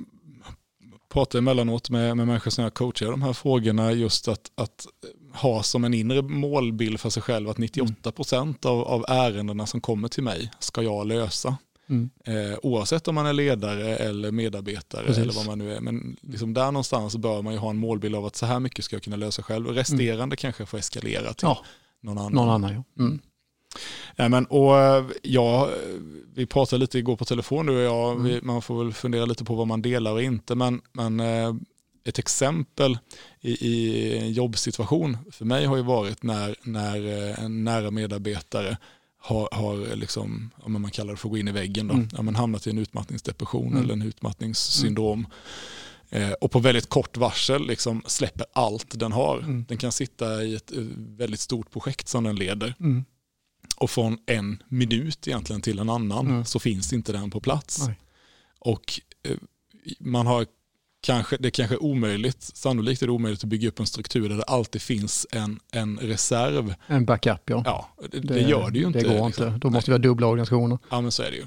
pratar 1.14 1.40
emellanåt 1.40 1.90
med, 1.90 2.18
med 2.18 2.28
människor 2.28 2.52
som 2.52 2.64
jag 2.64 2.74
coachar 2.74 3.12
de 3.12 3.22
här 3.22 3.34
frågorna 3.34 3.92
just 3.92 4.28
att, 4.28 4.52
att 4.56 4.86
ha 5.42 5.64
som 5.64 5.84
en 5.84 5.94
inre 5.94 6.22
målbild 6.22 7.00
för 7.00 7.10
sig 7.10 7.24
själv 7.24 7.50
att 7.50 7.58
98 7.58 8.12
procent 8.12 8.66
av, 8.66 8.82
av 8.82 9.06
ärendena 9.08 9.66
som 9.66 9.82
kommer 9.82 10.08
till 10.08 10.24
mig 10.24 10.52
ska 10.60 10.84
jag 10.84 11.08
lösa. 11.08 11.58
Mm. 11.90 12.10
Eh, 12.26 12.58
oavsett 12.64 13.08
om 13.08 13.16
man 13.16 13.26
är 13.26 13.34
ledare 13.34 13.98
eller 13.98 14.32
medarbetare 14.32 15.06
Precis. 15.06 15.24
eller 15.24 15.34
vad 15.34 15.46
man 15.46 15.60
nu 15.60 15.74
är. 15.74 15.82
Men 15.82 16.18
liksom 16.22 16.54
där 16.54 16.72
någonstans 16.72 17.18
bör 17.18 17.42
man 17.42 17.54
ju 17.54 17.60
ha 17.60 17.70
en 17.70 17.78
målbild 17.78 18.16
av 18.16 18.26
att 18.26 18.36
så 18.36 18.46
här 18.46 18.60
mycket 18.60 18.86
ska 18.86 18.96
jag 18.96 19.04
kunna 19.04 19.16
lösa 19.16 19.44
själv. 19.44 19.68
Och 19.68 19.74
resterande 19.74 20.24
mm. 20.24 20.38
kanske 20.38 20.66
får 20.66 20.78
eskalera 20.78 21.34
till 21.34 21.48
ja. 21.48 21.64
någon 22.02 22.18
annan. 22.18 22.34
Någon 22.34 22.50
annan 22.50 22.74
ja. 22.74 23.04
Mm. 23.04 23.20
Men, 24.32 24.46
och, 24.46 24.74
ja, 25.22 25.70
vi 26.34 26.46
pratade 26.46 26.80
lite 26.80 26.98
igår 27.00 27.16
på 27.16 27.26
telefon 27.26 27.66
du 27.66 27.76
och 27.76 27.82
jag, 27.82 28.12
mm. 28.12 28.24
vi, 28.24 28.42
man 28.42 28.62
får 28.62 28.84
väl 28.84 28.94
fundera 28.94 29.26
lite 29.26 29.44
på 29.44 29.56
vad 29.56 29.68
man 29.68 29.82
delar 29.82 30.12
och 30.12 30.22
inte, 30.22 30.56
men, 30.56 30.82
men 30.94 31.20
eh, 31.20 31.54
ett 32.04 32.20
exempel 32.20 32.98
i, 33.42 33.68
i 33.68 34.18
en 34.18 34.32
jobbsituation 34.32 35.18
för 35.32 35.46
mig 35.46 35.66
har 35.66 35.78
ju 35.78 35.84
varit 35.84 36.24
när, 36.24 36.56
när 36.64 37.30
eh, 37.30 37.44
en 37.44 37.64
nära 37.64 37.92
medarbetare 37.92 38.78
har, 39.22 39.50
har 39.52 39.96
liksom, 39.96 40.52
om 40.56 40.82
man 40.82 40.92
kallar 40.92 41.14
det 41.14 41.18
för 41.18 41.28
att 41.28 41.32
gå 41.32 41.38
in 41.38 41.48
i 41.48 41.52
väggen, 41.52 41.88
då, 41.88 41.94
mm. 41.94 42.10
ja, 42.16 42.22
men 42.22 42.36
hamnat 42.36 42.68
i 42.68 42.70
en 42.70 42.78
utmattningsdepression 42.78 43.72
mm. 43.72 43.84
eller 43.84 43.94
en 43.94 44.02
utmattningssyndrom. 44.02 45.20
Mm. 45.20 45.30
Eh, 46.10 46.32
och 46.32 46.52
på 46.52 46.60
väldigt 46.60 46.90
kort 46.90 47.18
varsel 47.18 47.68
liksom 47.68 48.04
släpper 48.06 48.46
allt 48.54 49.00
den 49.00 49.12
har. 49.12 49.40
Mm. 49.40 49.66
Den 49.68 49.78
kan 49.78 49.92
sitta 49.92 50.44
i 50.44 50.56
ett 50.56 50.72
väldigt 50.96 51.40
stort 51.40 51.72
projekt 51.72 52.08
som 52.08 52.24
den 52.24 52.36
leder. 52.36 52.76
Mm. 52.80 53.06
Och 53.78 53.92
från 53.92 54.18
en 54.26 54.64
minut 54.68 55.28
egentligen 55.28 55.62
till 55.62 55.80
en 55.80 55.90
annan 55.90 56.28
mm. 56.28 56.46
så 56.46 56.60
finns 56.60 56.94
inte 56.94 57.12
den 57.12 57.32
på 57.32 57.40
plats. 57.40 57.88
Nej. 57.88 58.00
Och 58.60 59.02
eh, 59.24 59.38
man 60.00 60.28
har 60.28 60.46
kanske, 61.02 61.38
det 61.38 61.52
kanske 61.52 61.76
är 61.76 61.84
omöjligt, 61.84 62.42
sannolikt 62.42 63.02
är 63.02 63.06
det 63.06 63.12
omöjligt 63.12 63.44
att 63.44 63.50
bygga 63.50 63.68
upp 63.68 63.80
en 63.80 63.86
struktur 63.86 64.30
där 64.30 64.38
det 64.38 64.44
alltid 64.44 64.82
finns 64.82 65.28
en, 65.32 65.60
en 65.72 65.98
reserv. 65.98 66.76
En 66.88 67.06
backup 67.06 67.42
ja. 67.46 67.62
Ja, 67.66 67.90
det, 68.12 68.20
det, 68.20 68.42
gör 68.42 68.72
det 68.72 68.80
ju 68.80 68.88
inte. 68.88 69.00
Det 69.00 69.06
går 69.06 69.28
liksom. 69.28 69.48
inte, 69.48 69.60
då 69.60 69.70
måste 69.70 69.92
vi 69.92 69.94
ha 69.94 70.00
dubbla 70.00 70.28
organisationer. 70.28 70.78
Ja 70.90 71.02
men 71.02 71.12
så 71.12 71.24
är 71.24 71.32
det 71.32 71.38
ju. 71.38 71.46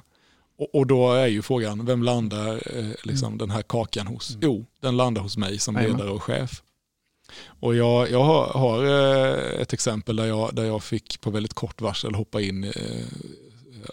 Och, 0.59 0.75
och 0.75 0.87
då 0.87 1.13
är 1.13 1.27
ju 1.27 1.43
frågan, 1.43 1.87
vem 1.87 2.03
landar 2.03 2.79
eh, 2.79 2.91
liksom, 3.05 3.27
mm. 3.27 3.39
den 3.39 3.51
här 3.51 3.63
kakan 3.63 4.07
hos? 4.07 4.31
Mm. 4.31 4.41
Jo, 4.43 4.67
den 4.83 4.97
landar 4.97 5.23
hos 5.23 5.37
mig 5.37 5.59
som 5.59 5.77
ledare 5.77 6.11
och 6.11 6.23
chef. 6.23 6.63
Och 7.47 7.77
jag, 7.77 8.11
jag 8.11 8.25
har, 8.25 8.47
har, 8.47 8.85
eh, 8.85 9.61
ett 9.61 9.73
exempel 9.73 10.17
där 10.17 10.27
jag, 10.27 10.55
där 10.55 10.65
jag 10.65 10.83
fick 10.83 11.21
på 11.21 11.31
väldigt 11.31 11.55
kort 11.55 11.81
varsel 11.81 12.15
hoppa 12.15 12.41
in 12.41 12.65
eh, 12.65 12.73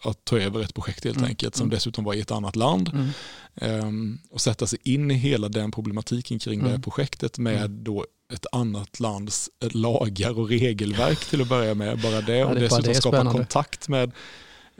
att 0.04 0.26
ta 0.26 0.40
över 0.40 0.62
ett 0.62 0.74
projekt 0.74 1.04
helt 1.04 1.18
mm. 1.18 1.30
enkelt 1.30 1.56
som 1.56 1.64
mm. 1.64 1.76
dessutom 1.76 2.04
var 2.04 2.14
i 2.14 2.20
ett 2.20 2.32
annat 2.32 2.56
land. 2.56 2.92
Mm. 2.94 3.86
Um, 3.88 4.20
och 4.30 4.42
sätta 4.42 4.68
sig 4.68 4.80
in 4.84 5.12
i 5.12 5.14
hela 5.14 5.50
den 5.50 5.72
problematiken 5.72 6.40
kring 6.40 6.60
det 6.60 6.66
här 6.66 6.72
mm. 6.72 6.82
projektet 6.82 7.38
med 7.38 7.58
mm. 7.58 7.84
då 7.84 8.06
ett 8.34 8.46
annat 8.52 9.00
lands 9.00 9.50
lagar 9.60 10.40
och 10.40 10.50
regelverk 10.50 11.26
till 11.26 11.42
att 11.42 11.50
börja 11.50 11.76
med. 11.76 12.02
Bara 12.02 12.22
det 12.22 12.44
och 12.44 12.52
ja, 12.52 12.54
det 12.54 12.60
dessutom 12.60 12.94
skapa 12.94 13.18
spännande. 13.18 13.40
kontakt 13.40 13.88
med 13.88 14.12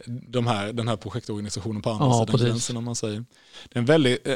de 0.06 0.48
här, 0.48 0.74
den 0.74 0.88
här 0.88 0.96
projektorganisationen 0.96 1.82
på 1.82 1.90
andra 1.90 2.06
ja, 2.06 2.26
sidan 2.28 2.46
gränsen 2.46 2.78
om 2.78 2.84
man 2.84 2.96
säger. 2.96 3.26
Det 3.70 3.76
är 3.76 3.80
en 3.80 3.86
väldig, 3.86 4.18
eh, 4.26 4.36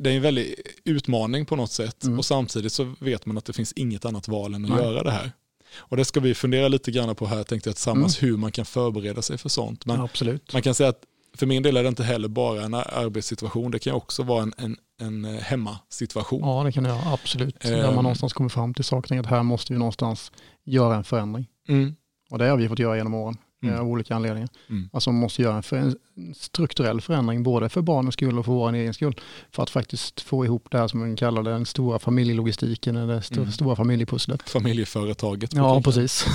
det 0.00 0.10
är 0.10 0.16
en 0.16 0.22
väldig 0.22 0.54
utmaning 0.84 1.46
på 1.46 1.56
något 1.56 1.72
sätt 1.72 2.04
mm. 2.04 2.18
och 2.18 2.24
samtidigt 2.24 2.72
så 2.72 2.94
vet 3.00 3.26
man 3.26 3.38
att 3.38 3.44
det 3.44 3.52
finns 3.52 3.72
inget 3.72 4.04
annat 4.04 4.28
val 4.28 4.54
än 4.54 4.64
att 4.64 4.70
Nej. 4.70 4.80
göra 4.80 5.02
det 5.02 5.10
här. 5.10 5.32
Och 5.76 5.96
det 5.96 6.04
ska 6.04 6.20
vi 6.20 6.34
fundera 6.34 6.68
lite 6.68 6.90
grann 6.90 7.14
på 7.14 7.26
här, 7.26 7.42
tänkte 7.42 7.68
jag 7.68 7.76
tillsammans, 7.76 8.22
mm. 8.22 8.30
hur 8.30 8.38
man 8.38 8.52
kan 8.52 8.64
förbereda 8.64 9.22
sig 9.22 9.38
för 9.38 9.48
sånt. 9.48 9.86
Men 9.86 10.08
ja, 10.20 10.38
man 10.52 10.62
kan 10.62 10.74
säga 10.74 10.88
att 10.88 11.02
för 11.36 11.46
min 11.46 11.62
del 11.62 11.76
är 11.76 11.82
det 11.82 11.88
inte 11.88 12.04
heller 12.04 12.28
bara 12.28 12.62
en 12.62 12.74
arbetssituation, 12.74 13.70
det 13.70 13.78
kan 13.78 13.94
också 13.94 14.22
vara 14.22 14.42
en, 14.42 14.54
en, 14.58 14.76
en 15.00 15.24
hemmasituation. 15.24 16.40
Ja, 16.40 16.64
det 16.64 16.72
kan 16.72 16.82
det 16.82 16.88
göra, 16.88 17.12
absolut. 17.12 17.60
Där 17.60 17.76
man 17.76 17.88
ehm. 17.88 17.94
någonstans 17.94 18.32
kommer 18.32 18.50
fram 18.50 18.74
till 18.74 18.84
saken 18.84 19.20
att 19.20 19.26
här 19.26 19.42
måste 19.42 19.72
vi 19.72 19.78
någonstans 19.78 20.32
göra 20.64 20.96
en 20.96 21.04
förändring. 21.04 21.46
Mm. 21.68 21.94
Och 22.30 22.38
det 22.38 22.48
har 22.48 22.56
vi 22.56 22.68
fått 22.68 22.78
göra 22.78 22.96
genom 22.96 23.14
åren. 23.14 23.36
Mm. 23.62 23.74
Mm. 23.74 23.86
av 23.86 23.92
olika 23.92 24.14
anledningar. 24.14 24.48
Mm. 24.68 24.88
Alltså 24.92 25.12
man 25.12 25.20
måste 25.20 25.42
göra 25.42 25.56
en, 25.56 25.62
för, 25.62 25.76
en 25.76 25.96
strukturell 26.34 27.00
förändring 27.00 27.42
både 27.42 27.68
för 27.68 27.82
barnens 27.82 28.14
skull 28.14 28.38
och 28.38 28.44
för 28.44 28.52
vår 28.52 28.72
egen 28.72 28.94
skull. 28.94 29.20
För 29.52 29.62
att 29.62 29.70
faktiskt 29.70 30.20
få 30.20 30.44
ihop 30.44 30.66
det 30.70 30.78
här 30.78 30.88
som 30.88 31.00
man 31.00 31.16
kallar 31.16 31.42
den 31.42 31.66
stora 31.66 31.98
familjelogistiken 31.98 32.96
eller 32.96 33.18
st 33.18 33.36
Mm. 33.36 33.52
stora 33.52 33.76
familjepusslet. 33.76 34.50
Familjeföretaget. 34.50 35.52
Ja, 35.54 35.82
precis. 35.82 36.24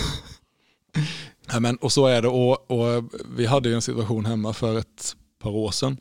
Ja, 1.52 1.60
men, 1.60 1.76
och 1.78 1.92
så 1.92 2.08
är 2.08 2.22
det 2.22 2.28
och, 2.28 2.72
och 2.72 3.04
vi 3.38 3.46
hade 3.46 3.70
ju 3.70 3.76
en 3.76 3.82
situation 3.82 4.26
hemma 4.26 4.54
för 4.54 4.78
ett 4.80 5.16
par 5.40 5.50
år 5.50 5.72
sedan 5.72 5.98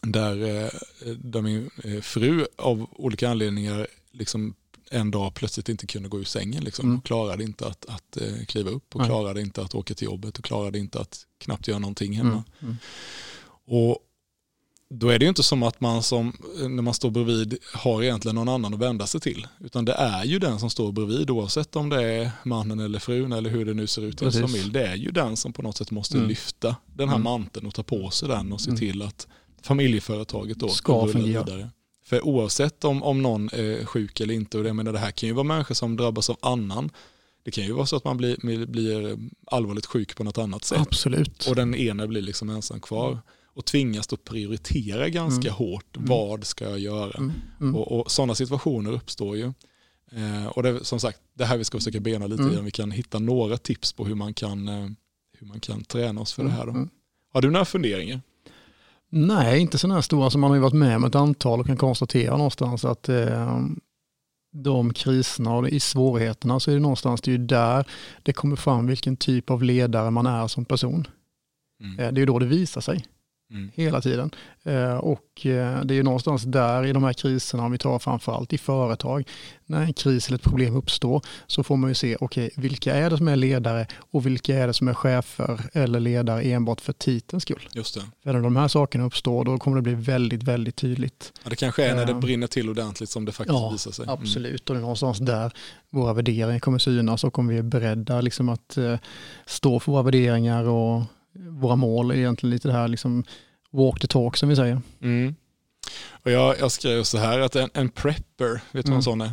där, 0.00 0.64
eh, 0.64 0.70
där 1.16 1.42
min 1.42 1.70
eh, 1.84 2.00
fru 2.00 2.46
av 2.56 2.86
olika 2.92 3.28
anledningar 3.28 3.86
liksom 4.12 4.54
en 4.90 5.10
dag 5.10 5.34
plötsligt 5.34 5.68
inte 5.68 5.86
kunde 5.86 6.08
gå 6.08 6.20
ur 6.20 6.24
sängen. 6.24 6.64
Liksom. 6.64 6.88
Mm. 6.88 7.00
Klarade 7.00 7.44
inte 7.44 7.66
att, 7.66 7.86
att 7.88 8.16
eh, 8.16 8.44
kliva 8.48 8.70
upp 8.70 8.94
och 8.94 9.00
Nej. 9.00 9.08
klarade 9.08 9.40
inte 9.40 9.62
att 9.62 9.74
åka 9.74 9.94
till 9.94 10.04
jobbet 10.04 10.38
och 10.38 10.44
klarade 10.44 10.78
inte 10.78 11.00
att 11.00 11.26
knappt 11.38 11.68
göra 11.68 11.78
någonting 11.78 12.12
hemma. 12.16 12.30
Mm. 12.30 12.44
Mm. 12.62 12.76
Och 13.66 13.98
då 14.90 15.08
är 15.08 15.18
det 15.18 15.24
ju 15.24 15.28
inte 15.28 15.42
som 15.42 15.62
att 15.62 15.80
man 15.80 16.02
som, 16.02 16.36
när 16.60 16.82
man 16.82 16.94
står 16.94 17.10
bredvid 17.10 17.58
har 17.74 18.02
egentligen 18.02 18.34
någon 18.34 18.48
annan 18.48 18.74
att 18.74 18.80
vända 18.80 19.06
sig 19.06 19.20
till. 19.20 19.46
Utan 19.60 19.84
det 19.84 19.92
är 19.92 20.24
ju 20.24 20.38
den 20.38 20.58
som 20.60 20.70
står 20.70 20.92
bredvid 20.92 21.30
oavsett 21.30 21.76
om 21.76 21.88
det 21.88 22.02
är 22.02 22.30
mannen 22.44 22.80
eller 22.80 22.98
frun 22.98 23.32
eller 23.32 23.50
hur 23.50 23.64
det 23.64 23.74
nu 23.74 23.86
ser 23.86 24.02
ut 24.02 24.22
i 24.22 24.24
ens 24.24 24.36
Precis. 24.40 24.56
familj. 24.56 24.72
Det 24.72 24.86
är 24.86 24.94
ju 24.94 25.10
den 25.10 25.36
som 25.36 25.52
på 25.52 25.62
något 25.62 25.76
sätt 25.76 25.90
måste 25.90 26.16
Mm. 26.16 26.28
lyfta 26.28 26.76
den 26.94 27.08
här 27.08 27.16
Mm. 27.16 27.24
manteln 27.24 27.66
och 27.66 27.74
ta 27.74 27.82
på 27.82 28.10
sig 28.10 28.28
den 28.28 28.52
och 28.52 28.60
se 28.60 28.68
Mm. 28.70 28.78
till 28.80 29.02
att 29.02 29.26
familjeföretaget 29.62 30.58
då 30.58 30.68
Ska 30.68 31.08
fungera. 31.08 31.44
vidare. 31.44 31.70
För 32.06 32.24
oavsett 32.26 32.84
om, 32.84 33.02
om 33.02 33.22
någon 33.22 33.48
är 33.52 33.84
sjuk 33.84 34.20
eller 34.20 34.34
inte, 34.34 34.58
och 34.58 34.64
det, 34.64 34.72
menar, 34.72 34.92
det 34.92 34.98
här 34.98 35.10
kan 35.10 35.26
ju 35.26 35.32
vara 35.32 35.44
människor 35.44 35.74
som 35.74 35.96
drabbas 35.96 36.30
av 36.30 36.36
annan. 36.42 36.90
Det 37.42 37.50
kan 37.50 37.64
ju 37.64 37.72
vara 37.72 37.86
så 37.86 37.96
att 37.96 38.04
man 38.04 38.16
blir, 38.16 38.66
blir 38.66 39.18
allvarligt 39.46 39.86
sjuk 39.86 40.16
på 40.16 40.24
något 40.24 40.38
annat 40.38 40.64
sätt. 40.64 40.78
Absolut. 40.80 41.46
Och 41.46 41.56
den 41.56 41.74
ena 41.74 42.06
blir 42.06 42.22
liksom 42.22 42.50
ensam 42.50 42.80
kvar. 42.80 43.18
Och 43.54 43.64
tvingas 43.64 44.06
då 44.06 44.16
prioritera 44.16 45.08
ganska 45.08 45.48
Mm. 45.48 45.54
hårt. 45.54 45.96
Mm. 45.96 46.08
Vad 46.08 46.46
ska 46.46 46.64
jag 46.64 46.78
göra? 46.78 47.18
Mm. 47.18 47.32
Mm. 47.60 47.76
Och, 47.76 47.92
och 48.00 48.10
sådana 48.10 48.34
situationer 48.34 48.92
uppstår 48.92 49.36
ju. 49.36 49.52
Eh, 50.12 50.46
och 50.46 50.62
det 50.62 50.84
som 50.84 51.00
sagt, 51.00 51.20
det 51.34 51.44
här 51.44 51.56
vi 51.56 51.64
ska 51.64 51.78
försöka 51.78 52.00
bena 52.00 52.26
lite 52.26 52.42
Mm. 52.42 52.54
i. 52.54 52.58
Om 52.58 52.64
vi 52.64 52.70
kan 52.70 52.90
hitta 52.90 53.18
några 53.18 53.56
tips 53.56 53.92
på 53.92 54.04
hur 54.04 54.14
man 54.14 54.34
kan, 54.34 54.68
eh, 54.68 54.88
hur 55.38 55.46
man 55.46 55.60
kan 55.60 55.84
träna 55.84 56.20
oss 56.20 56.32
för 56.32 56.44
det 56.44 56.50
här. 56.50 56.66
Då. 56.66 56.70
Mm. 56.72 56.88
Har 57.32 57.42
du 57.42 57.50
några 57.50 57.64
funderingar? 57.64 58.20
Nej, 59.10 59.60
inte 59.60 59.78
sådana 59.78 59.94
här 59.94 60.02
stora 60.02 60.30
som 60.30 60.40
man 60.40 60.50
har 60.50 60.56
ju 60.56 60.62
varit 60.62 60.72
med 60.72 60.96
om 60.96 61.04
ett 61.04 61.14
antal 61.14 61.60
och 61.60 61.66
kan 61.66 61.76
konstatera 61.76 62.36
någonstans 62.36 62.84
att 62.84 63.08
eh, 63.08 63.60
de 64.52 64.92
kriserna 64.92 65.54
och 65.54 65.68
i 65.68 65.80
svårigheterna 65.80 66.60
så 66.60 66.70
är 66.70 66.74
det 66.74 66.80
någonstans 66.80 67.20
det 67.20 67.34
är 67.34 67.38
där 67.38 67.86
det 68.22 68.32
kommer 68.32 68.56
fram 68.56 68.86
vilken 68.86 69.16
typ 69.16 69.50
av 69.50 69.62
ledare 69.62 70.10
man 70.10 70.26
är 70.26 70.46
som 70.46 70.64
person. 70.64 71.06
Mm. 71.82 71.98
Eh, 71.98 72.12
det 72.12 72.22
är 72.22 72.26
då 72.26 72.38
det 72.38 72.46
visar 72.46 72.80
sig 72.80 73.04
Mm. 73.50 73.70
hela 73.74 74.00
tiden. 74.00 74.30
Eh, 74.64 74.96
och 74.96 75.46
eh, 75.46 75.84
det 75.84 75.94
är 75.94 75.96
ju 75.96 76.02
någonstans 76.02 76.42
där 76.42 76.86
i 76.86 76.92
de 76.92 77.04
här 77.04 77.12
kriserna, 77.12 77.64
om 77.64 77.72
vi 77.72 77.78
tar 77.78 77.98
framförallt 77.98 78.52
i 78.52 78.58
företag, 78.58 79.28
när 79.66 79.82
en 79.82 79.92
kris 79.92 80.28
eller 80.28 80.36
ett 80.38 80.42
problem 80.42 80.76
uppstår 80.76 81.22
så 81.46 81.62
får 81.62 81.76
man 81.76 81.90
ju 81.90 81.94
se, 81.94 82.16
okej, 82.20 82.50
vilka 82.56 82.94
är 82.94 83.10
det 83.10 83.16
som 83.16 83.28
är 83.28 83.36
ledare 83.36 83.86
och 84.10 84.26
vilka 84.26 84.56
är 84.56 84.66
det 84.66 84.72
som 84.72 84.88
är 84.88 84.94
chefer 84.94 85.60
eller 85.72 86.00
ledare 86.00 86.42
enbart 86.42 86.80
för 86.80 86.92
titelns 86.92 87.42
skull. 87.42 87.68
Just 87.72 87.94
det. 87.94 88.02
För 88.22 88.32
när 88.32 88.40
de 88.40 88.56
här 88.56 88.68
sakerna 88.68 89.04
uppstår 89.04 89.44
då 89.44 89.58
kommer 89.58 89.76
det 89.76 89.82
bli 89.82 89.94
väldigt, 89.94 90.42
väldigt 90.42 90.76
tydligt. 90.76 91.32
Ja, 91.44 91.50
det 91.50 91.56
kanske 91.56 91.84
är 91.84 91.94
när 91.94 92.06
det 92.06 92.12
Eh, 92.12 92.20
brinner 92.20 92.46
till 92.46 92.70
ordentligt 92.70 93.10
som 93.10 93.24
det 93.24 93.32
faktiskt 93.32 93.58
ja, 93.58 93.70
visar 93.70 93.90
sig. 93.90 94.02
Mm. 94.02 94.14
Absolut, 94.14 94.70
och 94.70 94.74
det 94.74 94.78
är 94.78 94.82
någonstans 94.82 95.18
där 95.18 95.52
våra 95.90 96.12
värderingar 96.12 96.58
kommer 96.58 96.78
synas 96.78 97.24
och 97.24 97.38
om 97.38 97.48
vi 97.48 97.58
är 97.58 97.62
beredda 97.62 98.20
liksom 98.20 98.48
att 98.48 98.78
stå 99.46 99.80
för 99.80 99.92
våra 99.92 100.02
värderingar 100.02 100.64
och 100.64 101.02
våra 101.38 101.76
mål 101.76 102.10
är 102.10 102.14
egentligen 102.14 102.50
lite 102.50 102.68
det 102.68 102.74
här 102.74 102.88
liksom 102.88 103.24
walk 103.70 104.00
the 104.00 104.06
talk 104.06 104.36
som 104.36 104.48
vi 104.48 104.56
säger. 104.56 104.80
Mm. 105.02 105.34
Och 106.10 106.30
jag, 106.30 106.58
jag 106.58 106.72
skrev 106.72 107.02
så 107.02 107.18
här 107.18 107.38
att 107.40 107.56
en, 107.56 107.70
en 107.74 107.88
prepper, 107.88 108.52
vet 108.52 108.62
du 108.72 108.78
vad 108.78 108.86
en 108.86 108.92
Mm. 108.92 109.02
sån 109.02 109.20
är? 109.20 109.30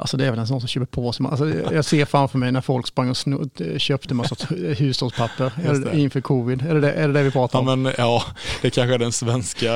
Alltså 0.00 0.16
det 0.16 0.26
är 0.26 0.30
väl 0.30 0.38
en 0.38 0.46
sån 0.46 0.60
som 0.60 0.68
köper 0.68 0.86
på 0.86 1.12
sig. 1.12 1.26
Alltså, 1.26 1.48
jag 1.72 1.84
ser 1.84 2.04
framför 2.04 2.38
mig 2.38 2.52
när 2.52 2.60
folk 2.60 2.86
sprang 2.86 3.10
och 3.10 3.16
snod, 3.16 3.50
köpte 3.76 4.14
massa 4.14 4.36
hushållspapper 4.78 5.52
det, 5.92 5.98
inför 6.00 6.20
covid. 6.20 6.62
Är 6.62 6.74
det 6.74 6.80
det, 6.80 6.92
är 6.92 7.08
det 7.08 7.14
det 7.14 7.22
vi 7.22 7.30
pratar 7.30 7.58
Ja, 7.62 7.72
om? 7.72 7.82
men, 7.82 7.92
ja, 7.98 8.22
det 8.62 8.70
kanske 8.70 8.94
är 8.94 8.98
den 8.98 9.12
svenska 9.12 9.72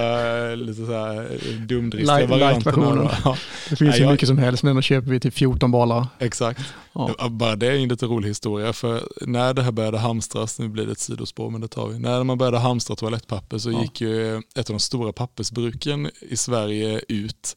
eh, 0.50 0.57
lite 0.57 0.87
så 0.87 0.93
här 0.93 1.21
eh, 1.21 1.55
dumdristiga 1.61 2.26
varianten. 2.26 3.09
Ja, 3.25 3.37
det 3.71 3.76
finns 3.76 4.00
ju 4.00 4.11
mycket 4.11 4.29
som 4.29 4.38
helst 4.38 4.62
men 4.62 4.76
då 4.76 4.83
köper 4.83 5.11
vi 5.11 5.21
till 5.21 5.33
14 5.33 5.71
balar. 5.71 6.07
exakt. 6.19 6.61
Ja. 6.95 7.11
Ja, 7.19 7.29
Bara 7.29 7.57
det 7.57 7.67
är 7.67 7.73
en 7.73 7.88
lite 7.88 8.07
rolig 8.07 8.29
historia. 8.29 8.73
För 8.73 9.02
när 9.21 9.55
det 9.55 9.62
här 9.62 9.73
började 9.73 9.99
hamstras, 9.99 10.59
nu 10.59 10.69
blir 10.69 10.87
det 10.87 10.93
ett 10.93 10.99
sidospår 10.99 11.50
men 11.50 11.61
det 11.61 11.69
tar 11.69 11.88
vi. 11.88 11.99
När 11.99 12.25
man 12.25 12.38
började 12.38 12.59
hamstra 12.59 12.97
toalettpapper 12.97 13.59
så 13.59 13.71
Ja. 13.73 13.83
gick 13.83 14.00
ju 14.00 14.37
ett 14.37 14.43
av 14.59 14.64
de 14.64 14.79
stora 14.81 15.12
pappersbruken 15.12 16.11
i 16.21 16.37
Sverige 16.37 17.00
ut 17.09 17.57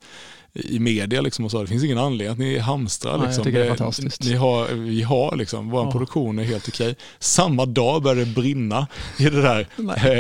i 0.56 0.80
media 0.80 1.22
liksom 1.22 1.46
och 1.46 1.52
sa 1.52 1.62
det 1.62 1.68
finns 1.68 1.84
ingen 1.84 1.98
anledning 1.98 2.32
att 2.34 2.38
ni 2.40 2.58
hamstrar. 2.58 3.12
Nej, 3.12 3.20
jag 3.22 3.28
liksom. 3.28 3.44
tycker 3.44 3.60
det 3.60 3.66
är 3.66 3.70
fantastiskt. 3.70 4.24
Ni 4.24 4.34
har, 4.34 4.68
vi 4.68 5.02
har 5.02 5.36
liksom, 5.36 5.70
vår 5.70 5.86
Ja. 5.86 5.92
produktion 5.92 6.40
är 6.40 6.44
helt 6.44 6.68
okej. 6.68 6.96
Samma 7.20 7.66
dag 7.66 8.04
började 8.04 8.26
det 8.26 8.32
brinna 8.36 8.88
i 9.20 9.24
det 9.24 9.42
där 9.42 9.68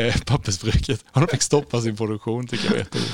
eh, 0.07 0.15
pappersbruket. 0.25 1.05
Och 1.11 1.21
de 1.21 1.27
fick 1.27 1.41
stoppa 1.41 1.81
sin 1.81 1.95
produktion 1.97 2.47
tycker 2.47 2.65
jag 2.69 2.77
jätteroligt. 2.77 3.13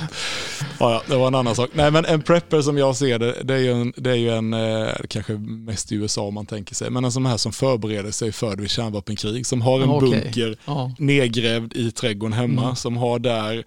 Ja, 0.80 0.92
ja, 0.92 1.02
det 1.08 1.16
var 1.16 1.28
en 1.28 1.36
annan 1.36 1.56
sak. 1.56 1.70
Nej 1.74 1.92
men 1.92 2.06
en 2.06 2.22
prepper 2.22 2.62
som 2.62 2.78
jag 2.78 2.96
ser 2.96 3.20
det, 3.20 3.36
det 3.44 3.54
är 3.54 3.58
ju 3.58 3.72
en, 3.72 3.94
det 3.98 4.10
är 4.12 4.16
ju 4.16 4.30
en 4.30 4.54
eh, 4.54 4.88
kanske 5.10 5.34
mest 5.34 5.92
i 5.92 5.96
USA 5.96 6.22
om 6.22 6.34
man 6.34 6.46
tänker 6.46 6.76
sig, 6.76 6.90
men 6.90 7.06
en 7.06 7.12
sån 7.12 7.26
här 7.26 7.38
som 7.38 7.52
förbereder 7.52 8.12
sig 8.12 8.32
för 8.32 8.56
det 8.56 8.62
vid 8.62 8.72
kärnvapenkrig, 8.72 9.46
som 9.46 9.62
har 9.62 9.80
en 9.82 9.90
okej. 9.90 10.10
bunker 10.10 10.58
Ja. 10.66 10.96
nedgrävd 11.00 11.74
i 11.74 11.92
trädgården 11.92 12.34
hemma, 12.34 12.62
Mm. 12.64 12.76
som 12.76 12.98
har 12.98 13.20
där 13.20 13.64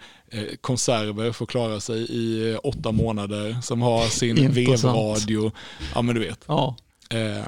konserver 0.60 1.32
för 1.32 1.44
att 1.44 1.50
klara 1.50 1.80
sig 1.80 2.00
i 2.00 2.52
eh, 2.52 2.58
åtta 2.62 2.92
månader, 2.92 3.56
som 3.62 3.82
har 3.82 4.02
sin 4.06 4.52
vevradio, 4.52 5.52
ja 5.94 6.02
men 6.02 6.14
du 6.14 6.20
vet. 6.20 6.44
Ja. 6.46 6.76
Eh, 7.10 7.46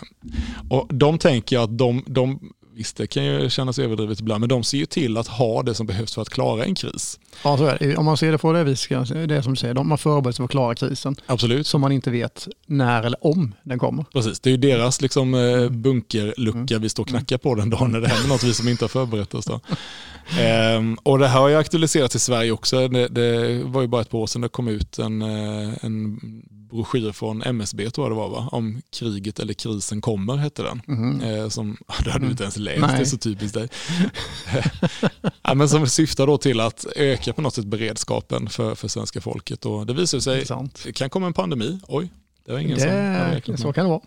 och 0.70 0.94
de 0.94 1.18
tänker 1.18 1.56
jag 1.56 1.62
att 1.62 1.78
de, 1.78 2.04
de, 2.06 2.52
visst 2.76 2.96
det 2.96 3.06
kan 3.06 3.24
ju 3.24 3.50
kännas 3.50 3.78
överdrivet 3.78 4.20
ibland, 4.20 4.40
men 4.40 4.48
de 4.48 4.62
ser 4.64 4.78
ju 4.78 4.86
till 4.86 5.16
att 5.16 5.26
ha 5.28 5.62
det 5.62 5.74
som 5.74 5.86
behövs 5.86 6.14
för 6.14 6.22
att 6.22 6.28
klara 6.30 6.64
en 6.64 6.74
kris. 6.74 7.20
ja, 7.44 7.56
så 7.56 7.64
är 7.66 7.78
det. 7.80 7.96
Om 7.96 8.04
man 8.04 8.16
ser 8.16 8.32
det 8.32 8.38
på 8.38 8.52
det 8.52 8.64
viset, 8.64 9.08
det 9.28 9.34
är 9.36 9.42
som 9.42 9.52
du 9.52 9.56
säger, 9.56 9.74
de 9.74 9.90
har 9.90 9.96
förberett 9.98 10.36
sig 10.36 10.42
för 10.42 10.44
att 10.44 10.50
klara 10.50 10.74
krisen 10.74 11.16
Absolut. 11.26 11.66
som 11.66 11.80
man 11.80 11.92
inte 11.92 12.10
vet 12.10 12.48
när 12.66 13.02
eller 13.02 13.26
om 13.26 13.54
den 13.62 13.78
kommer. 13.78 14.04
Precis, 14.12 14.40
det 14.40 14.48
är 14.48 14.50
ju 14.50 14.56
deras 14.56 15.00
liksom, 15.00 15.34
eh, 15.34 15.40
Mm. 15.40 15.82
bunkerlucka 15.82 16.78
vi 16.78 16.88
står 16.88 17.02
och 17.02 17.08
knackar 17.08 17.38
på 17.38 17.54
den 17.54 17.70
dagen 17.70 17.92
när 17.92 18.00
det 18.00 18.08
händer 18.08 18.28
något 18.28 18.44
vi 18.44 18.54
som 18.54 18.68
inte 18.68 18.84
har 18.84 18.88
förberett 18.88 19.34
oss. 19.34 19.44
Då. 19.46 19.60
Ehm, 20.40 20.94
och 21.02 21.18
det 21.18 21.28
här 21.28 21.40
har 21.40 21.48
ju 21.48 21.56
aktualiserats 21.56 22.16
i 22.16 22.18
Sverige 22.18 22.50
också. 22.52 22.88
Det, 22.88 23.08
det 23.08 23.62
var 23.64 23.82
ju 23.82 23.88
bara 23.88 24.00
ett 24.00 24.10
par 24.10 24.18
år 24.18 24.26
sedan 24.26 24.42
det 24.42 24.48
kom 24.48 24.68
ut 24.68 24.98
en, 24.98 25.22
eh, 25.22 25.72
en 25.84 26.20
broschyr 26.70 27.12
från 27.12 27.42
MSB 27.42 27.90
tror 27.90 28.04
jag 28.06 28.12
det 28.12 28.16
var 28.20 28.28
va? 28.28 28.48
Om 28.52 28.82
kriget 28.98 29.38
eller 29.38 29.54
krisen 29.54 30.00
kommer 30.00 30.36
hette 30.36 30.62
den. 30.62 30.82
Mhm. 30.86 31.20
Eh, 31.20 31.48
som, 31.48 31.76
det 32.04 32.10
hade 32.10 32.24
du 32.24 32.30
inte 32.30 32.42
ens 32.42 32.56
läst, 32.56 32.80
Nej. 32.80 32.90
det 32.96 33.00
är 33.02 33.04
så 33.04 33.18
typiskt 33.18 33.54
dig. 33.54 33.68
ja, 35.42 35.54
men 35.54 35.68
som 35.68 35.86
syftar 35.88 36.26
då 36.26 36.38
till 36.38 36.60
att 36.60 36.86
öka 36.96 37.32
på 37.32 37.42
något 37.42 37.54
sätt 37.54 37.64
beredskapen 37.64 38.48
för, 38.48 38.74
för 38.74 38.88
svenska 38.88 39.20
folket. 39.20 39.66
Och 39.66 39.86
det 39.86 39.94
visar 39.94 40.20
sig, 40.20 40.34
Intressant. 40.34 40.80
det 40.84 40.92
kan 40.92 41.10
komma 41.10 41.26
en 41.26 41.32
pandemi, 41.32 41.78
oj. 41.88 42.10
Det 42.46 42.52
var 42.52 42.58
ingen 42.58 42.78
som 42.80 42.88
Det, 42.88 43.42
med. 43.46 43.58
så 43.60 43.72
kan 43.72 43.84
det 43.84 43.90
vara. 43.90 44.00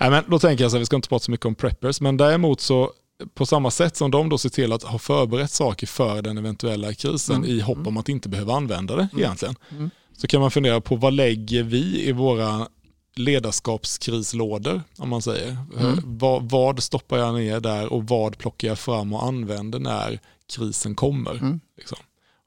Nej, 0.00 0.10
men 0.10 0.24
då 0.28 0.38
tänker 0.38 0.64
jag 0.64 0.70
så 0.70 0.76
här, 0.76 0.78
vi 0.80 0.86
ska 0.86 0.96
inte 0.96 1.08
prata 1.08 1.24
så 1.24 1.30
mycket 1.30 1.46
om 1.46 1.54
preppers, 1.54 2.00
men 2.00 2.16
däremot 2.16 2.60
så 2.60 2.90
på 3.34 3.46
samma 3.46 3.70
sätt 3.70 3.96
som 3.96 4.10
de 4.10 4.28
då 4.28 4.38
ser 4.38 4.48
till 4.48 4.72
att 4.72 4.82
ha 4.82 4.98
förberett 4.98 5.50
saker 5.50 5.86
för 5.86 6.22
den 6.22 6.38
eventuella 6.38 6.94
krisen 6.94 7.36
Mm. 7.36 7.50
i 7.50 7.60
hopp 7.60 7.86
om 7.86 7.96
att 7.96 8.08
inte 8.08 8.28
behöva 8.28 8.54
använda 8.54 8.96
det 8.96 9.08
egentligen, 9.16 9.54
Mm. 9.70 9.90
Så 10.20 10.26
kan 10.26 10.40
man 10.40 10.50
fundera 10.50 10.80
på 10.80 10.96
vad 10.96 11.12
lägger 11.12 11.62
vi 11.62 12.08
i 12.08 12.12
våra 12.12 12.68
ledarskapskrislådor, 13.16 14.82
om 14.98 15.08
man 15.08 15.22
säger. 15.22 15.56
Mm. 15.78 15.86
Eh, 15.92 15.98
Vad, 16.04 16.50
vad 16.50 16.82
stoppar 16.82 17.18
jag 17.18 17.34
ner 17.34 17.60
där 17.60 17.92
och 17.92 18.04
vad 18.08 18.38
plockar 18.38 18.68
jag 18.68 18.78
fram 18.78 19.12
och 19.12 19.24
använder 19.24 19.78
när 19.78 20.20
krisen 20.56 20.94
kommer? 20.94 21.30
Mm. 21.30 21.60
Liksom. 21.76 21.98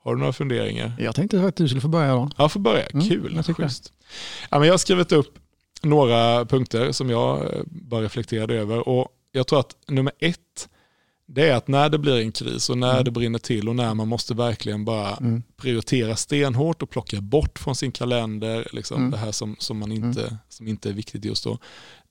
Har 0.03 0.13
du 0.15 0.19
några 0.19 0.33
funderingar? 0.33 0.93
Jag 0.99 1.15
tänkte 1.15 1.41
att 1.41 1.55
du 1.55 1.67
skulle 1.67 1.81
få 1.81 1.87
börja 1.87 2.13
då. 2.13 2.29
Ja, 2.37 2.49
för 2.49 2.59
börja. 2.59 2.85
Mm, 2.85 3.09
Kul. 3.09 3.43
jag. 3.47 3.55
Schysst. 3.57 3.93
Ja, 4.49 4.59
men 4.59 4.67
jag 4.67 4.73
har 4.73 4.77
skrivit 4.77 5.11
upp 5.11 5.39
några 5.81 6.45
punkter 6.45 6.91
som 6.91 7.09
jag 7.09 7.53
eh, 7.53 7.61
bara 7.65 8.01
reflekterade 8.01 8.55
över. 8.55 8.87
Och 8.89 9.07
jag 9.31 9.47
tror 9.47 9.59
att 9.59 9.75
nummer 9.87 10.13
ett, 10.19 10.69
det 11.25 11.49
är 11.49 11.55
att 11.55 11.67
när 11.67 11.89
det 11.89 11.97
blir 11.97 12.19
en 12.21 12.31
kris 12.31 12.69
och 12.69 12.77
när 12.77 12.91
Mm. 12.93 13.03
det 13.03 13.11
brinner 13.11 13.39
till 13.39 13.69
och 13.69 13.75
när 13.75 13.93
man 13.93 14.07
måste 14.07 14.33
verkligen 14.33 14.85
bara 14.85 15.15
Mm. 15.15 15.43
prioritera 15.57 16.15
stenhårt 16.15 16.81
och 16.81 16.89
plocka 16.89 17.21
bort 17.21 17.59
från 17.59 17.75
sin 17.75 17.91
kalender 17.91 18.67
liksom, 18.71 18.97
Mm. 18.97 19.11
det 19.11 19.17
här 19.17 19.31
som, 19.31 19.55
som, 19.59 19.77
man 19.79 19.91
inte, 19.91 20.37
som 20.49 20.67
inte 20.67 20.89
är 20.89 20.93
viktigt 20.93 21.25
just 21.25 21.43
då. 21.43 21.57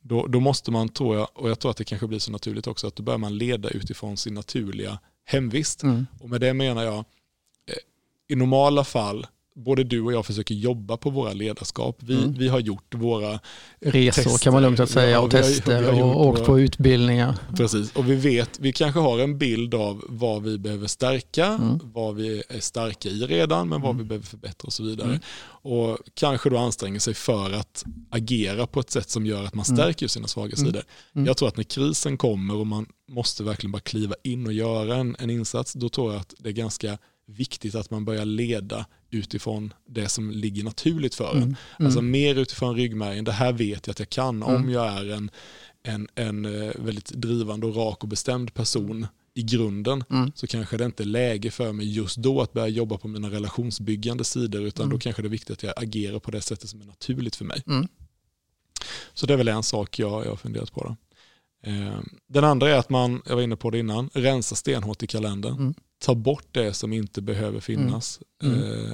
då. 0.00 0.26
Då 0.26 0.40
måste 0.40 0.71
man, 0.71 0.88
tror 0.88 1.16
jag, 1.16 1.28
och 1.35 1.50
jag 1.50 1.59
tror 1.59 1.71
att 1.71 1.76
det 1.76 1.85
kanske 1.85 2.07
blir 2.07 2.19
så 2.19 2.33
naturligt 2.33 2.66
också, 2.66 2.87
att 2.87 2.97
då 2.97 3.02
börjar 3.02 3.19
man 3.19 3.38
leda 3.38 3.69
utifrån 3.69 4.16
sin 4.16 4.35
naturliga 4.35 4.99
hemvist. 5.25 5.83
Mm. 5.83 6.07
Och 6.21 6.31
med 6.31 6.40
det 6.40 6.54
menar 6.54 6.83
jag, 6.85 6.99
eh, 6.99 7.04
i 8.28 8.35
normala 8.37 8.85
fall 8.85 9.26
både 9.54 9.85
du 9.85 10.00
och 10.02 10.12
jag 10.12 10.26
försöker 10.26 10.54
jobba 10.54 10.97
på 10.97 11.11
våra 11.11 11.32
ledarskap. 11.32 11.97
Vi, 12.00 12.14
Mm. 12.14 12.35
vi 12.35 12.49
har 12.49 12.61
gjort 12.61 12.94
våra 12.94 13.40
Resor 13.80 14.23
tester. 14.23 14.38
kan 14.44 14.52
man 14.52 14.62
lugnt 14.62 14.90
säga 14.90 15.11
Ja, 15.11 15.18
och 15.21 15.30
tester 15.30 15.82
gjort 15.92 16.02
och 16.16 16.26
åkt 16.26 16.38
våra- 16.38 16.47
på 16.47 16.61
utbildningar. 16.61 17.35
Precis, 17.56 17.92
och 17.92 18.11
vi 18.11 18.14
vet, 18.14 18.59
vi 18.61 18.73
kanske 18.73 19.00
har 19.00 19.18
en 19.18 19.38
bild 19.38 19.75
av 19.75 20.04
vad 20.09 20.42
vi 20.42 20.59
behöver 20.59 20.87
stärka, 20.87 21.47
Mm. 21.47 21.78
vad 21.82 22.14
vi 22.14 22.42
är 22.49 22.61
starka 22.61 23.09
i 23.09 23.26
redan, 23.26 23.68
men 23.68 23.80
vad 23.80 23.90
Mm. 23.90 24.02
vi 24.02 24.09
behöver 24.09 24.26
förbättra 24.26 24.66
och 24.66 24.73
så 24.73 24.82
vidare. 24.82 25.09
Mm. 25.09 25.21
Och 25.64 25.99
kanske 26.14 26.50
då 26.50 26.59
anstränger 26.59 27.00
sig 27.00 27.14
för 27.14 27.52
att 27.52 27.85
agera 28.11 28.66
på 28.66 28.80
ett 28.80 28.90
sätt 28.90 29.11
som 29.11 29.26
gör 29.26 29.44
att 29.44 29.54
man 29.54 29.64
Mm. 29.68 29.76
stärker 29.76 30.09
sina 30.09 30.28
svaga 30.28 30.54
Mm. 30.56 30.66
sidor. 30.66 30.82
Mm. 31.14 31.26
Jag 31.26 31.37
tror 31.37 31.49
att 31.49 31.56
när 31.56 31.64
krisen 31.64 32.16
kommer 32.16 32.56
och 32.56 32.66
man 32.66 32.87
måste 33.11 33.44
verkligen 33.44 33.73
bara 33.73 33.80
kliva 33.80 34.14
in 34.25 34.47
och 34.47 34.52
göra 34.52 34.97
en, 34.97 35.16
en 35.18 35.30
insats, 35.30 35.73
då 35.73 35.88
tror 35.88 36.12
jag 36.12 36.21
att 36.21 36.35
det 36.38 36.49
är 36.49 36.52
ganska 36.52 36.99
viktigt 37.32 37.74
att 37.74 37.90
man 37.90 38.04
börjar 38.04 38.24
leda 38.24 38.86
utifrån 39.10 39.72
det 39.88 40.08
som 40.08 40.30
ligger 40.30 40.64
naturligt 40.64 41.14
för 41.14 41.30
en. 41.30 41.36
Mm. 41.36 41.48
Mm. 41.78 41.86
Alltså 41.86 42.02
mer 42.02 42.34
utifrån 42.34 42.76
ryggmärgen, 42.76 43.24
det 43.24 43.32
här 43.32 43.52
vet 43.52 43.86
jag 43.86 43.92
att 43.92 43.98
jag 43.98 44.08
kan 44.10 44.42
om 44.42 44.54
Mm. 44.56 44.70
jag 44.70 44.86
är 44.86 45.10
en, 45.12 45.30
en, 45.82 46.08
en 46.14 46.44
eh, 46.44 46.70
väldigt 46.78 47.12
drivande 47.12 47.66
och 47.66 47.76
rak 47.76 48.02
och 48.02 48.08
bestämd 48.08 48.54
person 48.54 49.06
i 49.34 49.42
grunden 49.42 50.04
Mm. 50.10 50.32
så 50.34 50.46
kanske 50.46 50.76
det 50.76 50.84
inte 50.84 51.02
är 51.02 51.04
läge 51.04 51.50
för 51.50 51.72
mig 51.72 51.92
just 51.94 52.16
då 52.16 52.40
att 52.40 52.52
börja 52.52 52.68
jobba 52.68 52.98
på 52.98 53.08
mina 53.08 53.30
relationsbyggande 53.30 54.24
sidor 54.24 54.62
utan 54.62 54.84
Mm. 54.84 54.94
då 54.96 55.00
kanske 55.00 55.22
det 55.22 55.28
är 55.28 55.30
viktigt 55.30 55.50
att 55.50 55.62
jag 55.62 55.72
agerar 55.76 56.18
på 56.18 56.30
det 56.30 56.40
sättet 56.40 56.70
som 56.70 56.80
är 56.80 56.84
naturligt 56.86 57.36
för 57.36 57.44
mig. 57.44 57.62
Mm. 57.66 57.88
Så 59.14 59.26
det 59.26 59.32
är 59.32 59.36
väl 59.36 59.48
en 59.48 59.62
sak 59.62 59.98
jag, 59.98 60.24
jag 60.24 60.30
har 60.30 60.36
funderat 60.36 60.72
på. 60.72 60.82
Då. 60.84 60.96
Eh, 61.70 61.98
Den 62.28 62.44
andra 62.44 62.68
är 62.70 62.74
att 62.78 62.90
man, 62.90 63.22
jag 63.26 63.34
var 63.34 63.42
inne 63.42 63.56
på 63.56 63.70
det 63.70 63.78
innan, 63.78 64.10
rensa 64.14 64.54
stenhårt 64.54 65.02
i 65.02 65.06
kalendern. 65.06 65.74
Mm. 66.02 66.06
Ta 66.06 66.14
bort 66.14 66.47
det 66.52 66.73
som 66.75 66.92
inte 66.92 67.23
behöver 67.23 67.61
finnas. 67.61 68.21
Mm. 68.42 68.62
Eh, 68.62 68.90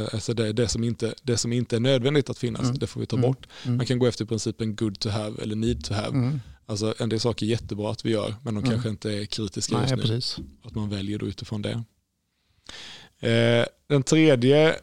eh, 0.00 0.08
Alltså 0.12 0.34
det, 0.34 0.52
det, 0.52 0.68
som 0.68 0.84
inte, 0.84 1.14
det 1.22 1.36
som 1.36 1.52
inte 1.52 1.76
är 1.76 1.80
nödvändigt 1.80 2.30
att 2.30 2.38
finnas, 2.38 2.62
Mm. 2.62 2.78
det 2.78 2.86
får 2.86 3.00
vi 3.00 3.06
ta 3.06 3.16
Mm. 3.16 3.28
bort. 3.30 3.46
Mm. 3.64 3.76
Man 3.76 3.86
kan 3.86 3.98
gå 3.98 4.06
efter 4.06 4.24
principen 4.24 4.76
good 4.76 4.98
to 5.00 5.08
have 5.08 5.42
eller 5.42 5.56
need 5.56 5.84
to 5.84 5.94
have. 5.94 6.08
Mm. 6.08 6.40
Alltså 6.66 6.94
en 6.98 7.08
del 7.08 7.20
saker 7.20 7.46
är 7.46 7.50
jättebra 7.50 7.90
att 7.90 8.04
vi 8.04 8.10
gör, 8.10 8.34
men 8.42 8.54
de 8.54 8.58
Mm. 8.60 8.70
kanske 8.70 8.88
inte 8.88 9.12
är 9.12 9.24
kritiska 9.24 9.74
Nej, 9.78 9.82
just 9.82 9.96
nu. 9.96 10.02
precis. 10.02 10.36
Att 10.64 10.74
man 10.74 10.88
väljer 10.90 11.18
då 11.18 11.26
utifrån 11.26 11.62
det. 11.62 11.82
Eh, 13.20 13.66
den 13.88 14.02
tredje, 14.02 14.74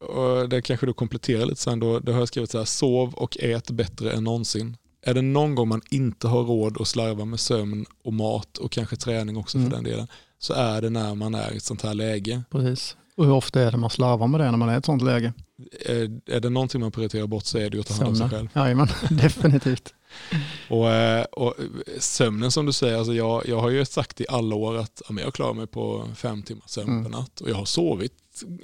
och 0.00 0.48
det 0.48 0.62
kanske 0.62 0.86
du 0.86 0.92
kompletterar 0.92 1.46
lite 1.46 1.60
sen 1.60 1.80
då, 1.80 1.98
det 2.00 2.12
har 2.12 2.18
jag 2.18 2.28
skrivit 2.28 2.50
så 2.50 2.58
här, 2.58 2.64
sov 2.64 3.14
och 3.14 3.36
ät 3.40 3.70
bättre 3.70 4.12
än 4.12 4.24
någonsin. 4.24 4.76
Är 5.02 5.14
det 5.14 5.22
någon 5.22 5.54
gång 5.54 5.68
man 5.68 5.82
inte 5.90 6.28
har 6.28 6.42
råd 6.44 6.80
att 6.80 6.88
slarva 6.88 7.24
med 7.24 7.40
sömn 7.40 7.86
och 8.04 8.12
mat 8.12 8.58
och 8.58 8.72
kanske 8.72 8.96
träning 8.96 9.36
också 9.36 9.58
Mm. 9.58 9.70
för 9.70 9.76
den 9.76 9.84
delen, 9.84 10.06
så 10.38 10.52
är 10.54 10.82
det 10.82 10.90
när 10.90 11.14
man 11.14 11.34
är 11.34 11.52
i 11.52 11.56
ett 11.56 11.62
sånt 11.62 11.82
här 11.82 11.94
läge. 11.94 12.42
precis. 12.50 12.96
Och 13.16 13.24
hur 13.24 13.32
ofta 13.32 13.60
är 13.60 13.70
det 13.70 13.76
man 13.76 13.90
slarvar 13.90 14.26
med 14.26 14.40
det 14.40 14.50
när 14.50 14.58
man 14.58 14.68
är 14.68 14.74
i 14.74 14.76
ett 14.76 14.84
sånt 14.84 15.02
läge? 15.02 15.32
Är, 15.86 16.20
är 16.26 16.40
det 16.40 16.50
någonting 16.50 16.80
man 16.80 16.90
prioriterar 16.92 17.26
bort 17.26 17.44
så 17.44 17.58
är 17.58 17.70
det 17.70 17.76
ju 17.76 17.80
att 17.80 17.86
ta 17.86 17.94
hand 17.94 18.08
om 18.08 18.16
sig 18.16 18.28
själv. 18.28 18.48
Jajamän, 18.54 18.88
definitivt. 19.10 19.94
Och, 20.68 20.90
eh, 20.90 21.24
och 21.24 21.54
sömnen 21.98 22.50
som 22.50 22.66
du 22.66 22.72
säger, 22.72 22.96
alltså 22.98 23.12
jag, 23.14 23.46
jag 23.48 23.60
har 23.60 23.70
ju 23.70 23.84
sagt 23.84 24.20
i 24.20 24.26
alla 24.28 24.54
år 24.54 24.76
att 24.76 25.02
ja, 25.08 25.14
jag 25.20 25.34
klarar 25.34 25.54
mig 25.54 25.66
på 25.66 26.08
fem 26.14 26.42
timmar 26.42 26.64
sömn 26.66 26.88
Mm. 26.88 27.02
per 27.04 27.10
natt 27.10 27.40
och 27.40 27.50
jag 27.50 27.54
har 27.54 27.64
sovit 27.64 28.12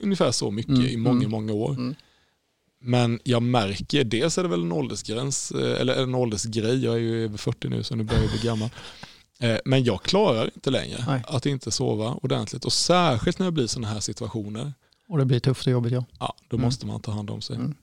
ungefär 0.03 0.31
så 0.33 0.51
mycket 0.51 0.71
Mm, 0.75 0.87
i 0.87 0.97
många, 0.97 1.19
mm. 1.19 1.31
många 1.31 1.53
år. 1.53 1.71
Mm. 1.71 1.95
Men 2.81 3.21
jag 3.25 3.43
märker, 3.43 4.05
dels 4.05 4.39
är 4.39 4.43
det 4.43 4.49
väl 4.49 4.63
en 4.63 4.73
åldersgräns, 4.73 5.51
eh, 5.53 5.81
eller 5.81 6.03
en 6.03 6.15
åldersgrej, 6.15 6.85
jag 6.85 6.95
är 6.95 6.99
ju 6.99 7.25
över 7.25 7.37
40 7.39 7.69
nu 7.69 7.83
så 7.83 7.97
nu 7.97 8.05
börjar 8.05 8.23
jag 8.23 8.31
bli 8.31 8.41
gammal. 8.49 8.71
Eh, 9.41 9.59
Men 9.65 9.85
jag 9.85 10.03
klarar 10.03 10.51
inte 10.55 10.71
längre 10.71 11.05
Nej. 11.07 11.23
att 11.27 11.47
inte 11.47 11.71
sova 11.71 12.15
ordentligt 12.23 12.65
och 12.65 12.73
särskilt 12.73 13.39
när 13.39 13.47
det 13.47 13.53
blir 13.53 13.67
sådana 13.67 13.89
här 13.89 14.01
situationer, 14.01 14.73
Och 15.09 15.19
det 15.19 15.25
blir 15.25 15.41
tufft 15.41 15.67
och 15.67 15.73
jobbigt 15.73 15.93
ja. 15.93 16.05
ja, 16.19 16.35
då 16.49 16.57
Mm. 16.57 16.65
måste 16.67 16.87
man 16.87 17.01
ta 17.01 17.13
hand 17.13 17.31
om 17.31 17.41
sig. 17.41 17.57
Mm. 17.57 17.75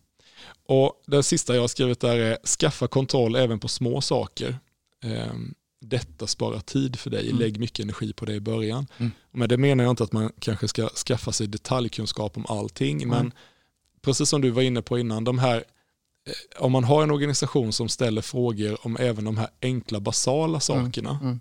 Och 0.67 1.03
Den 1.07 1.23
sista 1.23 1.55
jag 1.55 1.61
har 1.61 1.67
skrivit 1.67 1.99
där 1.99 2.17
är 2.17 2.37
skaffa 2.59 2.87
kontroll 2.87 3.35
även 3.35 3.59
på 3.59 3.67
små 3.67 4.01
saker. 4.01 4.59
Ehm, 5.03 5.53
Detta 5.83 6.27
sparar 6.27 6.59
tid 6.59 6.99
för 6.99 7.09
dig, 7.09 7.25
Mm. 7.27 7.39
lägg 7.39 7.59
mycket 7.59 7.79
energi 7.83 8.13
på 8.13 8.25
det 8.25 8.33
i 8.33 8.39
början. 8.39 8.87
Mm. 8.97 9.11
Men 9.31 9.49
det 9.49 9.57
menar 9.57 9.83
jag 9.83 9.91
inte 9.91 10.03
att 10.03 10.11
man 10.11 10.31
kanske 10.39 10.67
ska 10.67 10.89
skaffa 10.89 11.31
sig 11.31 11.47
detaljkunskap 11.47 12.37
om 12.37 12.45
allting, 12.49 13.07
men 13.07 13.31
precis 14.01 14.29
som 14.29 14.41
du 14.41 14.49
var 14.49 14.61
inne 14.61 14.81
på 14.81 14.99
innan, 14.99 15.23
de 15.23 15.39
här, 15.39 15.55
eh, 15.57 15.61
om 16.59 16.71
man 16.71 16.83
har 16.83 17.03
en 17.03 17.11
organisation 17.11 17.73
som 17.73 17.89
ställer 17.89 18.21
frågor 18.21 18.77
om 18.85 18.97
även 18.99 19.25
de 19.25 19.37
här 19.37 19.47
enkla 19.61 19.99
basala 19.99 20.59
sakerna, 20.59 21.19
Mm. 21.21 21.39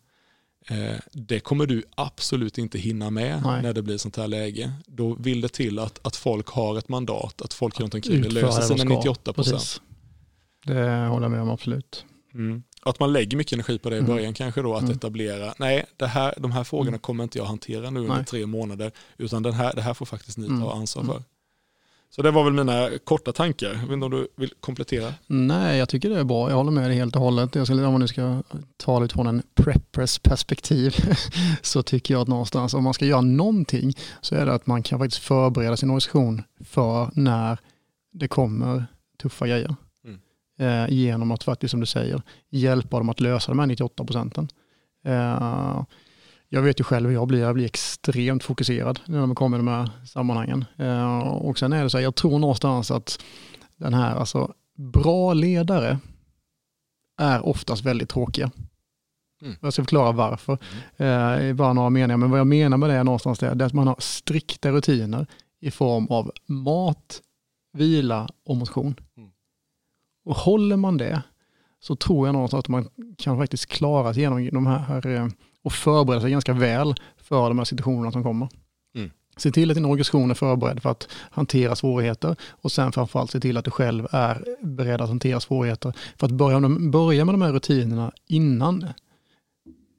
eh, 0.92 1.00
det 1.12 1.40
kommer 1.40 1.66
du 1.66 1.83
absolut 1.94 2.59
inte 2.59 2.78
hinna 2.78 3.11
med 3.11 3.42
Nej. 3.44 3.62
när 3.62 3.72
det 3.72 3.83
blir 3.83 3.98
sånt 3.98 4.16
här 4.16 4.28
läge. 4.28 4.72
Då 4.87 5.14
vill 5.14 5.40
det 5.40 5.48
till 5.48 5.78
att, 5.78 6.07
att 6.07 6.16
folk 6.16 6.48
har 6.48 6.78
ett 6.78 6.88
mandat, 6.88 7.42
att 7.42 7.52
folk 7.54 7.81
runt 7.81 7.94
omkring 7.94 8.22
löser 8.22 8.62
sina 8.62 8.78
ska. 8.78 8.88
98 8.88 9.33
procent. 9.33 9.81
Det 10.66 11.07
håller 11.07 11.24
jag 11.24 11.31
med 11.31 11.42
om 11.42 11.50
absolut. 11.50 12.04
Mm. 12.35 12.62
Att 12.83 13.00
man 13.00 13.12
lägger 13.12 13.37
mycket 13.37 13.52
energi 13.52 13.78
på 13.78 13.90
det 13.90 13.96
i 13.96 13.98
Mm. 13.98 14.11
början 14.11 14.35
kanske 14.35 14.62
då, 14.62 14.74
att 14.74 14.83
Mm. 14.83 14.96
etablera, 14.96 15.54
nej, 15.59 15.85
det 15.96 16.07
här, 16.07 16.35
de 16.38 16.52
här 16.52 16.64
frågorna 16.64 16.88
Mm. 16.88 17.00
kommer 17.00 17.24
inte 17.24 17.38
jag 17.38 17.44
hantera 17.44 17.90
nu 17.90 18.00
under 18.00 18.14
Nej. 18.16 18.24
tre 18.24 18.46
månader, 18.46 18.92
utan 19.18 19.42
den 19.42 19.52
här, 19.52 19.72
det 19.74 19.83
här 19.83 19.94
får 19.94 20.07
faktiskt 20.07 20.38
ni 20.38 20.46
Mm. 20.46 20.61
ta 20.61 20.72
ansvar 20.72 21.02
Mm. 21.02 21.14
för. 21.14 21.22
Så 22.11 22.23
det 22.23 22.31
var 22.31 22.44
väl 22.44 22.53
mina 22.53 22.90
korta 23.05 23.33
tankar. 23.33 23.68
Jag 23.68 23.75
vet 23.75 23.90
inte 23.90 24.05
om 24.05 24.11
du 24.11 24.29
vill 24.37 24.53
komplettera? 24.61 25.14
Nej, 25.27 25.79
jag 25.79 25.88
tycker 25.88 26.11
det 26.11 26.18
är 26.18 26.25
bra. 26.25 26.51
Jag 26.51 26.57
håller 26.57 26.70
med 26.70 26.90
dig 26.90 26.96
helt 26.96 27.16
och 27.16 27.23
hållet. 27.23 27.55
Jag 27.55 27.66
skulle, 27.66 27.85
om 27.85 27.92
man 27.92 28.01
nu 28.01 28.09
ska 28.09 28.42
ta 28.77 28.99
det 28.99 29.05
utifrån 29.05 29.27
en 29.27 29.42
preppers 29.55 30.18
perspektiv 30.18 30.94
så 31.62 31.83
tycker 31.83 32.14
jag 32.14 32.20
att 32.20 32.29
någonstans 32.29 32.75
om 32.75 32.85
man 32.85 32.94
ska 32.94 33.05
göra 33.07 33.20
någonting 33.20 33.94
så 34.20 34.35
är 34.35 34.46
det 34.46 34.53
att 34.53 34.66
man 34.66 34.83
kan 34.83 34.99
faktiskt 34.99 35.23
förbereda 35.23 35.77
sin 35.77 35.90
organisation 35.90 36.42
för 36.64 37.11
när 37.14 37.59
det 38.12 38.29
kommer 38.29 38.85
tuffa 39.23 39.46
grejer. 39.46 39.75
Mm. 40.05 40.20
Eh, 40.59 40.94
genom 40.94 41.31
att 41.31 41.44
faktiskt 41.44 41.70
som 41.70 41.81
du 41.81 41.87
säger 41.87 42.23
hjälpa 42.51 42.99
dem 42.99 43.09
att 43.09 43.20
lösa 43.20 43.51
de 43.51 43.59
här 43.59 43.66
98 43.66 44.05
procenten. 44.05 44.49
Eh, 45.05 45.85
jag 46.52 46.62
vet 46.62 46.80
ju 46.80 46.84
själv 46.84 47.08
hur 47.08 47.14
jag 47.14 47.28
blir, 47.28 47.40
jag 47.40 47.54
blir 47.54 47.64
extremt 47.64 48.44
fokuserad 48.44 49.00
när 49.06 49.26
man 49.26 49.34
kommer 49.34 49.56
i 49.56 49.60
de 49.60 49.68
här 49.68 49.90
sammanhangen. 50.06 50.64
Eh, 50.76 51.18
och 51.18 51.58
sen 51.58 51.72
är 51.72 51.82
det 51.82 51.90
så 51.90 51.96
här, 51.96 52.04
jag 52.04 52.14
tror 52.14 52.38
någonstans 52.38 52.90
att 52.90 53.24
den 53.76 53.94
här, 53.94 54.16
alltså 54.16 54.54
bra 54.76 55.32
ledare 55.32 55.98
är 57.20 57.46
oftast 57.46 57.84
väldigt 57.84 58.08
tråkiga. 58.08 58.50
Mm. 59.42 59.56
Jag 59.60 59.72
ska 59.72 59.82
förklara 59.82 60.12
varför. 60.12 60.58
Eh, 60.96 61.48
i 61.48 61.54
bara 61.54 61.72
några 61.72 61.90
meningar, 61.90 62.16
men 62.16 62.30
vad 62.30 62.40
jag 62.40 62.46
menar 62.46 62.76
med 62.76 62.90
det 62.90 62.94
är 62.94 63.04
någonstans 63.04 63.38
det, 63.38 63.54
det 63.54 63.64
är 63.64 63.66
att 63.66 63.72
man 63.72 63.86
har 63.86 63.96
strikta 63.98 64.70
rutiner 64.70 65.26
i 65.60 65.70
form 65.70 66.06
av 66.06 66.32
mat, 66.46 67.22
vila 67.72 68.28
och 68.44 68.56
motion. 68.56 68.94
Mm. 69.16 69.30
Och 70.24 70.36
håller 70.36 70.76
man 70.76 70.96
det 70.96 71.22
så 71.80 71.96
tror 71.96 72.28
jag 72.28 72.32
någonstans 72.32 72.64
att 72.64 72.68
man 72.68 72.88
kan 73.18 73.38
faktiskt 73.38 73.66
klara 73.66 74.14
sig 74.14 74.22
igenom 74.22 74.48
de 74.52 74.66
här 74.66 75.06
eh, 75.06 75.28
och 75.64 75.73
förbereda 75.73 76.20
sig 76.20 76.31
ganska 76.31 76.53
väl 76.53 76.94
för 77.16 77.49
de 77.49 77.59
här 77.59 77.64
situationerna 77.64 78.12
som 78.12 78.23
kommer. 78.23 78.49
Mm. 78.94 79.11
Se 79.37 79.51
till 79.51 79.70
att 79.70 79.75
din 79.75 79.85
organisation 79.85 80.31
är 80.31 80.35
förberedd 80.35 80.83
för 80.83 80.90
att 80.90 81.09
hantera 81.31 81.77
svårigheter 81.77 82.37
och 82.51 82.73
sen 82.73 82.92
framförallt 82.92 83.31
se 83.31 83.40
till 83.40 83.57
att 83.57 83.64
du 83.64 83.70
själv 83.70 84.07
är 84.11 84.44
beredd 84.62 85.01
att 85.01 85.09
hantera 85.09 85.40
svårigheter. 85.40 85.92
För 86.16 86.27
att 86.27 86.33
börja, 86.33 86.68
börja 86.90 87.25
med 87.25 87.35
de 87.35 87.42
här 87.42 87.53
rutinerna 87.53 88.12
innan 88.27 88.87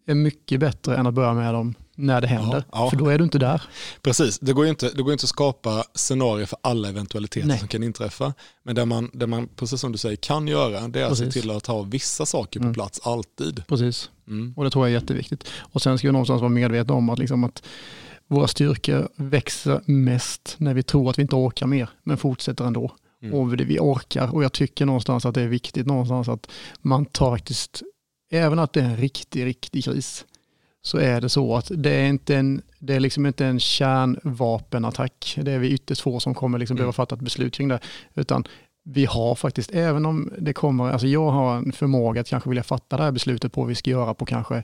är 0.06 0.16
mycket 0.16 0.60
bättre 0.60 0.98
än 0.98 1.08
att 1.08 1.14
börja 1.14 1.34
med 1.34 1.54
dem 1.54 1.76
när 2.02 2.22
det 2.22 2.28
händer. 2.28 2.64
Ja, 2.72 2.84
ja. 2.84 2.90
För 2.90 2.98
då 2.98 3.08
är 3.08 3.18
du 3.18 3.24
inte 3.24 3.38
där. 3.38 3.62
Precis, 4.02 4.40
det 4.40 4.54
går 4.54 4.66
ju 4.66 4.70
inte, 4.70 4.90
det 4.90 5.04
går 5.04 5.14
inte 5.14 5.24
att 5.26 5.30
skapa 5.30 5.84
scenarier 5.96 6.46
för 6.46 6.60
alla 6.62 6.90
eventualiteter 6.90 7.48
Nej. 7.48 7.60
som 7.60 7.68
kan 7.68 7.84
inträffa. 7.84 8.34
Men 8.64 8.76
det 8.76 8.86
man, 8.86 9.10
det 9.14 9.28
man, 9.28 9.48
precis 9.56 9.82
som 9.82 9.92
du 9.92 9.98
säger, 9.98 10.16
kan 10.16 10.48
göra, 10.48 10.88
det 10.88 11.02
är 11.02 11.06
att 11.06 11.18
se 11.18 11.26
Precis. 11.26 11.42
till 11.42 11.52
att 11.52 11.68
ha 11.68 11.82
vissa 11.82 12.26
saker 12.26 12.60
på 12.60 12.64
Mm. 12.64 12.74
plats 12.74 13.00
alltid. 13.04 13.64
Precis. 13.68 14.10
Mm. 14.28 14.54
Och 14.58 14.64
det 14.64 14.70
tror 14.70 14.88
jag 14.88 14.96
är 14.96 15.02
jätteviktigt. 15.02 15.48
Och 15.60 15.82
sen 15.82 15.98
ska 15.98 16.08
vi 16.08 16.12
någonstans 16.12 16.42
vara 16.42 16.50
medvetna 16.50 16.94
om 16.94 17.10
att, 17.10 17.20
liksom 17.20 17.44
att 17.44 17.64
våra 18.28 18.48
styrkor 18.48 19.10
växer 19.16 19.82
mest 19.86 20.56
när 20.58 20.74
vi 20.74 20.84
tror 20.84 21.10
att 21.10 21.18
vi 21.18 21.22
inte 21.22 21.36
orkar 21.36 21.68
mer, 21.68 21.90
men 22.04 22.18
fortsätter 22.18 22.66
ändå. 22.66 22.92
Mm. 23.24 23.34
Och 23.36 23.54
vi 23.54 23.64
vi 23.64 23.80
orkar. 23.80 24.36
Och 24.36 24.44
jag 24.44 24.54
tycker 24.54 24.86
någonstans 24.86 25.26
att 25.26 25.36
det 25.36 25.42
är 25.42 25.48
viktigt 25.48 25.88
någonstans 25.88 26.28
att 26.28 26.48
man 26.82 27.06
tar 27.06 27.32
faktiskt, 27.32 27.82
även 28.32 28.60
att 28.60 28.74
det 28.74 28.80
är 28.80 28.86
en 28.86 28.98
riktig, 28.98 29.46
riktig 29.46 29.84
kris, 29.84 30.26
så 30.82 30.98
är 30.98 31.22
det 31.22 31.30
så 31.30 31.56
att 31.56 31.72
det 31.76 31.90
är 31.92 32.08
inte 32.08 32.36
en, 32.36 32.62
det 32.80 32.96
är 32.96 33.00
liksom 33.00 33.26
inte 33.26 33.46
en 33.46 33.60
kärnvapenattack. 33.60 35.38
Det 35.42 35.52
är 35.52 35.60
vi 35.60 35.70
ytterst 35.72 36.02
få 36.02 36.20
som 36.20 36.34
kommer 36.36 36.60
liksom 36.60 36.74
Mm. 36.76 36.80
behöva 36.82 36.94
fatta 36.94 37.16
ett 37.16 37.22
beslut 37.22 37.54
kring 37.54 37.68
det. 37.68 37.80
Utan 38.14 38.44
vi 38.84 39.06
har 39.06 39.36
faktiskt, 39.36 39.72
även 39.72 40.06
om 40.06 40.34
det 40.40 40.54
kommer, 40.54 40.92
alltså 40.92 41.08
jag 41.08 41.32
har 41.32 41.58
en 41.58 41.72
förmåga 41.72 42.22
att 42.22 42.28
kanske 42.28 42.50
vilja 42.50 42.64
fatta 42.64 42.98
det 42.98 43.04
här 43.04 43.12
beslutet 43.12 43.54
på 43.54 43.62
vad 43.62 43.68
vi 43.68 43.76
ska 43.76 43.90
göra 43.90 44.14
på 44.14 44.26
kanske 44.26 44.64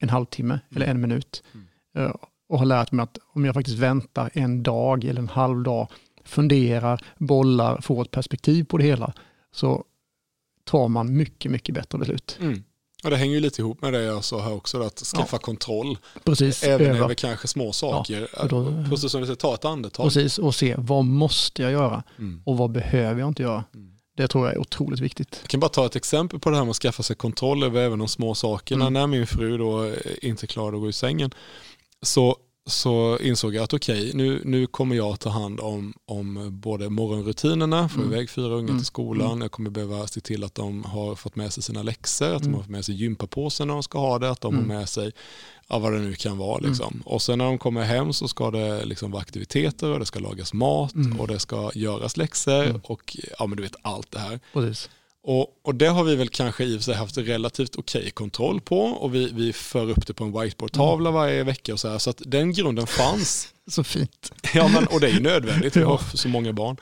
en 0.00 0.08
halvtimme 0.08 0.60
eller 0.74 0.86
en 0.86 1.00
minut. 1.00 1.42
Mm. 1.54 1.66
Eh, 2.06 2.14
Och 2.48 2.58
har 2.58 2.66
lärt 2.66 2.92
mig 2.92 3.02
att 3.02 3.18
om 3.34 3.44
jag 3.44 3.54
faktiskt 3.54 3.78
väntar 3.78 4.30
en 4.34 4.62
dag 4.62 5.04
eller 5.04 5.20
en 5.20 5.28
halv 5.28 5.62
dag, 5.62 5.88
funderar, 6.24 7.00
bollar, 7.18 7.80
får 7.80 8.02
ett 8.02 8.10
perspektiv 8.10 8.64
på 8.64 8.78
det 8.78 8.84
hela, 8.84 9.12
så 9.52 9.84
tar 10.64 10.88
man 10.88 11.16
mycket, 11.16 11.50
mycket 11.50 11.74
bättre 11.74 11.98
beslut. 11.98 12.38
Mm. 12.40 12.62
Och 13.04 13.10
det 13.10 13.16
hänger 13.16 13.34
ju 13.34 13.40
lite 13.40 13.60
ihop 13.62 13.82
med 13.82 13.92
det 13.92 14.02
jag 14.02 14.24
sa 14.24 14.40
här 14.40 14.52
också, 14.52 14.82
att 14.82 14.98
skaffa 14.98 15.36
ja. 15.36 15.38
kontroll. 15.38 15.98
Precis, 16.24 16.62
Även 16.62 16.86
över. 16.86 17.00
över 17.00 17.14
kanske 17.14 17.48
små 17.48 17.72
saker. 17.72 18.28
Ja, 18.36 18.44
då, 18.44 18.84
Precis 18.90 19.12
som 19.12 19.20
du 19.20 19.26
säger, 19.26 19.36
ta 19.36 19.54
ett 19.54 19.64
andetag. 19.64 20.06
Precis, 20.06 20.38
och 20.38 20.54
se 20.54 20.74
vad 20.78 21.04
måste 21.04 21.62
jag 21.62 21.72
göra 21.72 22.02
mm. 22.18 22.42
och 22.44 22.56
vad 22.56 22.70
behöver 22.70 23.20
jag 23.20 23.28
inte 23.28 23.42
göra. 23.42 23.64
Mm. 23.74 23.92
Det 24.16 24.28
tror 24.28 24.46
jag 24.46 24.54
är 24.54 24.60
otroligt 24.60 25.00
viktigt. 25.00 25.38
Jag 25.42 25.50
kan 25.50 25.60
bara 25.60 25.68
ta 25.68 25.86
ett 25.86 25.96
exempel 25.96 26.38
på 26.38 26.50
det 26.50 26.56
här 26.56 26.64
med 26.64 26.70
att 26.70 26.76
skaffa 26.76 27.02
sig 27.02 27.16
kontroll 27.16 27.62
över 27.62 27.80
även 27.80 27.98
de 27.98 28.08
små 28.08 28.34
sakerna. 28.34 28.86
Mm. 28.86 28.92
När 28.92 29.06
min 29.06 29.26
fru 29.26 29.58
då 29.58 29.92
inte 30.22 30.46
klarade 30.46 30.76
att 30.76 30.82
gå 30.82 30.88
i 30.88 30.92
sängen 30.92 31.30
så 32.02 32.36
så 32.68 33.18
insåg 33.20 33.54
jag 33.54 33.64
att 33.64 33.74
okej, 33.74 33.98
okay, 33.98 34.12
nu, 34.12 34.42
nu 34.44 34.66
kommer 34.66 34.96
jag 34.96 35.20
ta 35.20 35.30
hand 35.30 35.60
om, 35.60 35.94
om 36.04 36.48
både 36.52 36.90
morgonrutinerna, 36.90 37.88
få 37.88 38.00
mm. 38.00 38.12
iväg 38.12 38.30
fyra 38.30 38.54
unga 38.54 38.68
mm. 38.68 38.78
till 38.78 38.86
skolan, 38.86 39.30
mm. 39.30 39.42
jag 39.42 39.50
kommer 39.50 39.70
behöva 39.70 40.06
se 40.06 40.20
till 40.20 40.44
att 40.44 40.54
de 40.54 40.84
har 40.84 41.14
fått 41.14 41.36
med 41.36 41.52
sig 41.52 41.62
sina 41.62 41.82
läxor, 41.82 42.34
att 42.34 42.42
de 42.42 42.46
mm. 42.46 42.54
har 42.54 42.62
fått 42.62 42.70
med 42.70 42.84
sig 42.84 42.94
gympapåsen 42.94 43.66
när 43.66 43.74
de 43.74 43.82
ska 43.82 43.98
ha 43.98 44.18
det, 44.18 44.30
att 44.30 44.40
de 44.40 44.54
har 44.54 44.62
mm. 44.62 44.76
med 44.76 44.88
sig 44.88 45.12
ja, 45.68 45.78
vad 45.78 45.92
det 45.92 45.98
nu 45.98 46.14
kan 46.14 46.38
vara. 46.38 46.58
Liksom. 46.58 46.92
Mm. 46.94 47.02
Och 47.06 47.22
sen 47.22 47.38
när 47.38 47.44
de 47.44 47.58
kommer 47.58 47.82
hem 47.82 48.12
så 48.12 48.28
ska 48.28 48.50
det 48.50 48.84
liksom 48.84 49.10
vara 49.10 49.22
aktiviteter 49.22 49.90
och 49.90 49.98
det 49.98 50.06
ska 50.06 50.18
lagas 50.18 50.52
mat 50.52 50.94
och 51.18 51.28
det 51.28 51.38
ska 51.38 51.70
göras 51.74 52.16
läxor 52.16 52.80
och 52.84 53.16
ja, 53.38 53.46
men 53.46 53.56
du 53.56 53.62
vet 53.62 53.76
allt 53.82 54.10
det 54.10 54.18
här. 54.18 54.40
Precis. 54.52 54.90
Och, 55.22 55.46
och 55.62 55.74
det 55.74 55.86
har 55.86 56.04
vi 56.04 56.16
väl 56.16 56.28
kanske 56.28 56.64
i 56.64 56.76
och 56.76 56.80
för 56.80 56.84
sig 56.84 56.94
haft 56.94 57.18
relativt 57.18 57.76
okej 57.76 58.00
okay 58.00 58.10
kontroll 58.10 58.60
på 58.60 58.80
och 58.80 59.14
vi, 59.14 59.30
vi 59.32 59.52
för 59.52 59.90
upp 59.90 60.06
det 60.06 60.14
på 60.14 60.24
en 60.24 60.40
whiteboardtavla 60.40 61.08
mm. 61.08 61.20
varje 61.20 61.44
vecka 61.44 61.72
och 61.72 61.80
så 61.80 61.88
här. 61.88 61.98
Så 61.98 62.10
att 62.10 62.22
den 62.26 62.52
grunden 62.52 62.86
fanns. 62.86 63.54
så 63.66 63.84
fint. 63.84 64.32
Ja, 64.54 64.68
men, 64.68 64.86
och 64.86 65.00
det 65.00 65.06
är 65.06 65.12
ju 65.12 65.20
nödvändigt, 65.20 65.76
vi 65.76 65.82
har 65.82 66.16
så 66.16 66.28
många 66.28 66.52
barn. 66.52 66.76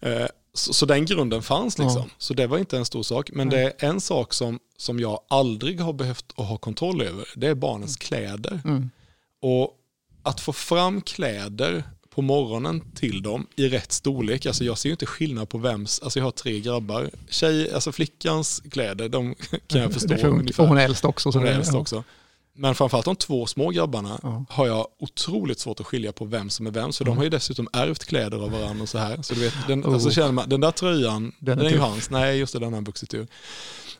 Eh, 0.00 0.26
så, 0.54 0.72
så, 0.72 0.86
den 0.86 1.04
grunden 1.04 1.42
fanns 1.42 1.78
liksom. 1.78 2.02
Ja. 2.02 2.14
Så 2.18 2.34
det 2.34 2.46
var 2.46 2.58
inte 2.58 2.76
en 2.76 2.84
stor 2.84 3.02
sak. 3.02 3.30
Men 3.32 3.48
mm. 3.48 3.60
det 3.60 3.84
är 3.84 3.88
en 3.88 4.00
sak 4.00 4.34
som, 4.34 4.58
som 4.76 5.00
jag 5.00 5.20
aldrig 5.28 5.80
har 5.80 5.92
behövt 5.92 6.32
att 6.36 6.46
ha 6.46 6.56
kontroll 6.56 7.02
över. 7.02 7.28
Det 7.36 7.46
är 7.46 7.54
barnens 7.54 7.96
kläder. 7.96 8.60
Mm. 8.64 8.90
Och 9.42 9.78
att 10.22 10.40
få 10.40 10.52
fram 10.52 11.00
kläder 11.00 11.84
på 12.14 12.22
morgonen 12.22 12.82
till 12.94 13.22
dem 13.22 13.46
i 13.56 13.68
rätt 13.68 13.92
storlek. 13.92 14.46
Alltså 14.46 14.64
jag 14.64 14.78
ser 14.78 14.88
ju 14.88 14.92
inte 14.92 15.06
skillnad 15.06 15.48
på 15.48 15.58
vems, 15.58 16.00
alltså 16.02 16.18
jag 16.18 16.24
har 16.24 16.30
tre 16.30 16.60
grabbar. 16.60 17.10
Tjej, 17.28 17.72
alltså 17.72 17.92
flickans 17.92 18.62
kläder, 18.70 19.08
de 19.08 19.34
kan 19.66 19.80
jag 19.80 19.92
förstå. 19.92 20.14
Och 20.58 20.68
hon 20.68 20.78
är 20.78 20.84
äldst 20.84 21.04
också. 21.04 21.32
Så 21.32 21.38
hon 21.38 21.48
är 21.48 21.52
äldst 21.52 21.74
också. 21.74 22.04
Men 22.54 22.74
framförallt 22.74 23.04
de 23.04 23.16
två 23.16 23.46
små 23.46 23.70
grabbarna 23.70 24.20
ja. 24.22 24.44
har 24.48 24.66
jag 24.66 24.86
otroligt 24.98 25.58
svårt 25.58 25.80
att 25.80 25.86
skilja 25.86 26.12
på 26.12 26.24
vem 26.24 26.50
som 26.50 26.66
är 26.66 26.70
vem. 26.70 26.92
Så 26.92 27.04
mm. 27.04 27.14
de 27.14 27.16
har 27.16 27.24
ju 27.24 27.30
dessutom 27.30 27.68
ärvt 27.72 28.04
kläder 28.04 28.38
av 28.38 28.50
varandra 28.50 28.82
och 28.82 28.88
så 28.88 28.98
här. 28.98 29.22
Så 29.22 29.34
du 29.34 29.40
vet, 29.40 29.54
den, 29.68 29.84
oh. 29.84 29.94
alltså 29.94 30.10
känner 30.10 30.32
man, 30.32 30.48
den 30.48 30.60
där 30.60 30.70
tröjan, 30.70 31.32
den 31.38 31.58
är, 31.58 31.62
den 31.62 31.72
är 31.72 31.76
ju 31.76 31.80
hans. 31.80 32.10
Nej, 32.10 32.38
just 32.38 32.52
det, 32.52 32.58
den 32.58 32.68
har 32.68 32.76
han 32.76 32.84
vuxit 32.84 33.14
ur. 33.14 33.26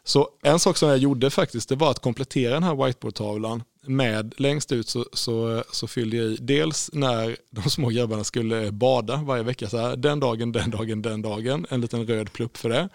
Så 0.05 0.29
en 0.43 0.59
sak 0.59 0.77
som 0.77 0.89
jag 0.89 0.99
gjorde 0.99 1.31
faktiskt, 1.31 1.69
det 1.69 1.77
var 1.77 1.91
att 1.91 1.99
komplettera 1.99 2.55
den 2.55 2.63
här 2.63 2.85
whiteboardtavlan 2.85 3.63
med 3.87 4.35
längst 4.37 4.73
ut 4.73 4.89
så, 4.89 5.05
så, 5.13 5.65
så 5.73 5.87
fyllde 5.87 6.17
jag 6.17 6.27
i 6.27 6.37
dels 6.41 6.91
när 6.93 7.37
de 7.51 7.71
små 7.71 7.89
grabbarna 7.89 8.25
skulle 8.25 8.73
bada 8.73 9.17
varje 9.17 9.43
vecka, 9.43 9.69
så 9.69 9.79
här, 9.79 9.97
den 9.97 10.21
dagen, 10.21 10.53
den 10.53 10.71
dagen, 10.71 11.03
den 11.03 11.23
dagen, 11.23 11.67
en 11.71 11.81
liten 11.81 12.07
röd 12.07 12.33
plupp 12.33 12.57
för 12.57 12.69
det. 12.69 12.89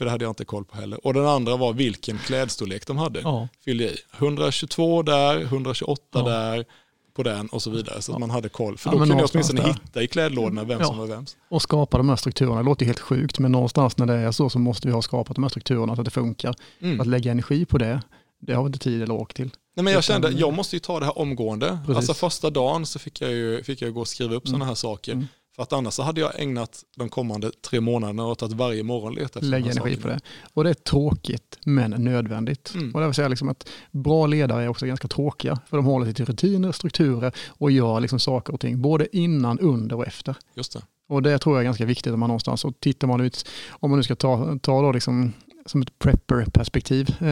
För 0.00 0.04
det 0.04 0.10
hade 0.10 0.24
jag 0.24 0.30
inte 0.30 0.44
koll 0.44 0.64
på 0.64 0.76
heller. 0.76 1.06
Och 1.06 1.14
den 1.14 1.26
andra 1.26 1.56
var 1.56 1.72
vilken 1.72 2.18
klädstorlek 2.18 2.86
de 2.86 2.98
hade. 2.98 3.20
Ja. 3.20 3.48
Fyllde 3.64 3.84
i. 3.84 3.96
122 4.18 5.02
där, 5.02 5.40
128 5.40 6.02
ja. 6.12 6.22
där, 6.22 6.64
på 7.14 7.22
den 7.22 7.46
och 7.46 7.62
så 7.62 7.70
vidare. 7.70 8.02
Så 8.02 8.12
att 8.12 8.18
man 8.18 8.30
hade 8.30 8.48
koll. 8.48 8.78
För 8.78 8.90
då 8.90 8.98
kunde 8.98 9.14
jag 9.14 9.28
åtminstone 9.32 9.60
där. 9.60 9.68
hitta 9.68 10.02
i 10.02 10.08
klädlådorna 10.08 10.64
vem 10.64 10.84
som 10.84 10.98
var 10.98 11.06
vems. 11.06 11.36
Och 11.48 11.62
skapa 11.62 11.96
de 11.96 12.08
här 12.08 12.16
strukturerna. 12.16 12.56
Det 12.56 12.62
låter 12.62 12.86
helt 12.86 13.00
sjukt, 13.00 13.38
men 13.38 13.52
någonstans 13.52 13.98
när 13.98 14.06
det 14.06 14.14
är 14.14 14.32
så 14.32 14.50
så 14.50 14.58
måste 14.58 14.88
vi 14.88 14.94
ha 14.94 15.02
skapat 15.02 15.34
de 15.34 15.44
här 15.44 15.48
strukturerna 15.48 15.94
så 15.94 16.00
att 16.00 16.04
det 16.04 16.10
funkar. 16.10 16.54
Mm. 16.80 17.00
Att 17.00 17.06
lägga 17.06 17.30
energi 17.30 17.64
på 17.64 17.78
det, 17.78 18.02
det 18.40 18.52
har 18.54 18.62
vi 18.62 18.66
inte 18.66 18.78
tid 18.78 19.02
eller 19.02 19.14
ork 19.14 19.34
till. 19.34 19.50
Nej, 19.76 19.84
men 19.84 19.92
jag 19.92 20.04
kände, 20.04 20.30
jag 20.30 20.52
måste 20.52 20.76
ju 20.76 20.80
ta 20.80 21.00
det 21.00 21.06
här 21.06 21.18
omgående. 21.18 21.78
Precis. 21.86 21.96
Alltså 21.96 22.14
första 22.14 22.50
dagen 22.50 22.86
så 22.86 22.98
fick 22.98 23.20
jag 23.20 23.30
ju, 23.30 23.62
fick 23.62 23.82
jag 23.82 23.94
gå 23.94 24.00
och 24.00 24.08
skriva 24.08 24.34
upp 24.34 24.46
mm. 24.46 24.52
sådana 24.52 24.64
här 24.64 24.74
saker. 24.74 25.12
Mm. 25.12 25.26
För 25.56 25.62
att 25.62 25.72
annars 25.72 25.94
så 25.94 26.02
hade 26.02 26.20
jag 26.20 26.40
ägnat 26.40 26.84
de 26.96 27.08
kommande 27.08 27.50
tre 27.50 27.80
månaderna 27.80 28.26
åt 28.26 28.42
att 28.42 28.52
varje 28.52 28.82
morgon 28.82 29.14
leta 29.14 29.38
efter 29.38 29.40
Lägga 29.40 29.70
energi 29.70 29.96
på 29.96 30.08
det. 30.08 30.20
Och 30.54 30.64
det 30.64 30.70
är 30.70 30.74
tråkigt 30.74 31.58
men 31.64 31.90
nödvändigt. 31.90 32.72
Mm. 32.74 32.94
Och 32.94 33.00
det 33.00 33.06
vill 33.06 33.14
säga 33.14 33.28
liksom 33.28 33.48
att 33.48 33.68
bra 33.90 34.26
ledare 34.26 34.62
är 34.62 34.68
också 34.68 34.86
ganska 34.86 35.08
tråkiga. 35.08 35.58
För 35.66 35.76
de 35.76 35.86
håller 35.86 36.06
sig 36.06 36.14
till 36.14 36.24
rutiner, 36.24 36.72
strukturer 36.72 37.32
och 37.48 37.70
gör 37.70 38.00
liksom 38.00 38.18
saker 38.18 38.54
och 38.54 38.60
ting 38.60 38.82
både 38.82 39.16
innan, 39.16 39.58
under 39.58 39.96
och 39.96 40.06
efter. 40.06 40.36
Just 40.54 40.72
det. 40.72 40.82
Och 41.08 41.22
det 41.22 41.38
tror 41.38 41.56
jag 41.56 41.60
är 41.60 41.64
ganska 41.64 41.84
viktigt 41.84 42.12
om 42.12 42.20
man 42.20 42.28
någonstans, 42.28 42.64
och 42.64 42.80
tittar 42.80 43.08
man 43.08 43.20
ut, 43.20 43.48
om 43.70 43.90
man 43.90 43.98
nu 43.98 44.02
ska 44.02 44.16
ta, 44.16 44.58
ta 44.62 44.82
då 44.82 44.92
liksom 44.92 45.32
som 45.66 45.82
ett 45.82 45.98
prepper-perspektiv. 45.98 47.16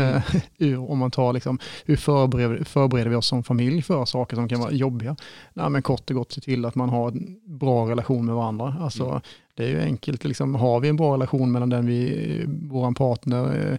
Mm. 0.59 0.81
Om 0.81 0.99
man 0.99 1.11
tar 1.11 1.33
liksom, 1.33 1.59
hur 1.85 1.97
förbereder, 1.97 2.64
förbereder 2.64 3.11
vi 3.11 3.17
oss 3.17 3.27
som 3.27 3.45
familj 3.45 3.83
för 3.83 4.05
saker 4.05 4.37
som 4.37 4.49
kan 4.49 4.61
vara 4.61 4.73
jobbiga? 4.73 5.17
Nej, 5.55 5.71
men 5.71 5.83
kort 5.83 6.11
och 6.11 6.17
gott 6.17 6.33
se 6.33 6.41
till 6.41 6.64
att 6.64 6.75
man 6.75 6.88
har 6.88 7.09
en 7.09 7.41
bra 7.45 7.91
relation 7.91 8.27
med 8.27 8.35
varandra. 8.35 8.77
Alltså, 8.81 9.05
mm. 9.05 9.21
Det 9.55 9.64
är 9.64 9.69
ju 9.69 9.81
enkelt, 9.81 10.25
liksom, 10.25 10.55
har 10.55 10.81
vi 10.81 10.88
en 10.88 10.97
bra 10.97 11.12
relation 11.12 11.53
mellan 11.53 11.69
den 11.69 11.87
vi, 11.87 12.45
vår 12.47 12.95
partner, 12.95 13.73
eh, 13.73 13.79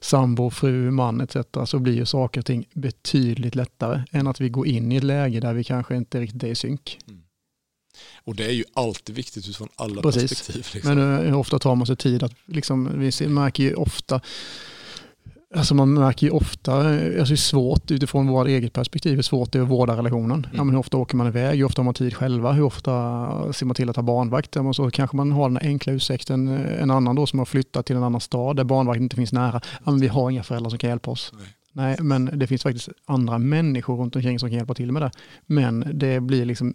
sambo, 0.00 0.50
fru, 0.50 0.90
man 0.90 1.20
etc. 1.20 1.36
så 1.64 1.78
blir 1.78 1.94
ju 1.94 2.06
saker 2.06 2.40
och 2.40 2.46
ting 2.46 2.68
betydligt 2.74 3.54
lättare 3.54 4.02
än 4.12 4.26
att 4.26 4.40
vi 4.40 4.48
går 4.48 4.66
in 4.66 4.92
i 4.92 4.96
ett 4.96 5.04
läge 5.04 5.40
där 5.40 5.54
vi 5.54 5.64
kanske 5.64 5.96
inte 5.96 6.20
riktigt 6.20 6.42
är 6.42 6.48
i 6.48 6.54
synk. 6.54 6.98
Mm. 7.08 7.20
Och 8.24 8.36
det 8.36 8.44
är 8.44 8.52
ju 8.52 8.64
alltid 8.74 9.16
viktigt 9.16 9.48
utifrån 9.48 9.68
alla 9.76 10.02
Precis. 10.02 10.30
perspektiv. 10.30 10.66
Liksom. 10.74 10.94
Men 10.94 11.26
hur 11.26 11.34
ofta 11.34 11.58
tar 11.58 11.74
man 11.74 11.86
sig 11.86 11.96
tid 11.96 12.22
att, 12.22 12.32
liksom, 12.46 12.90
vi 12.94 13.28
märker 13.28 13.62
ju 13.62 13.74
ofta, 13.74 14.20
Alltså 15.54 15.74
man 15.74 15.94
märker 15.94 16.26
ju 16.26 16.30
ofta, 16.30 16.74
alltså 16.74 17.24
det 17.24 17.32
är 17.32 17.36
svårt 17.36 17.90
utifrån 17.90 18.26
vårt 18.26 18.46
eget 18.46 18.72
perspektiv, 18.72 19.14
hur 19.14 19.22
svårt 19.22 19.52
det 19.52 19.58
är 19.58 19.62
att 19.62 19.68
vårda 19.68 19.96
relationen. 19.96 20.38
Mm. 20.44 20.50
Ja, 20.56 20.64
men 20.64 20.74
hur 20.74 20.80
ofta 20.80 20.96
åker 20.96 21.16
man 21.16 21.26
iväg, 21.26 21.58
hur 21.58 21.64
ofta 21.64 21.80
har 21.80 21.84
man 21.84 21.94
tid 21.94 22.14
själva, 22.14 22.52
hur 22.52 22.62
ofta 22.62 23.52
ser 23.52 23.66
man 23.66 23.74
till 23.74 23.90
att 23.90 23.96
ha 23.96 24.02
barnvakt. 24.02 24.56
Och 24.56 24.76
så 24.76 24.90
kanske 24.90 25.16
man 25.16 25.32
har 25.32 25.48
den 25.48 25.58
enkla 25.58 25.92
ursäkten, 25.92 26.48
en 26.48 26.90
annan 26.90 27.16
då 27.16 27.26
som 27.26 27.38
har 27.38 27.46
flyttat 27.46 27.86
till 27.86 27.96
en 27.96 28.02
annan 28.02 28.20
stad 28.20 28.56
där 28.56 28.64
barnvakt 28.64 29.00
inte 29.00 29.16
finns 29.16 29.32
nära. 29.32 29.60
Ja, 29.84 29.90
men 29.90 30.00
vi 30.00 30.08
har 30.08 30.30
inga 30.30 30.42
föräldrar 30.42 30.70
som 30.70 30.78
kan 30.78 30.90
hjälpa 30.90 31.10
oss. 31.10 31.32
Nej. 31.38 31.46
Nej, 31.72 31.96
men 32.00 32.30
det 32.38 32.46
finns 32.46 32.62
faktiskt 32.62 32.88
andra 33.06 33.38
människor 33.38 33.96
runt 33.96 34.16
omkring 34.16 34.38
som 34.38 34.48
kan 34.48 34.58
hjälpa 34.58 34.74
till 34.74 34.92
med 34.92 35.02
det. 35.02 35.10
Men 35.46 35.90
det 35.94 36.20
blir 36.20 36.44
liksom 36.44 36.74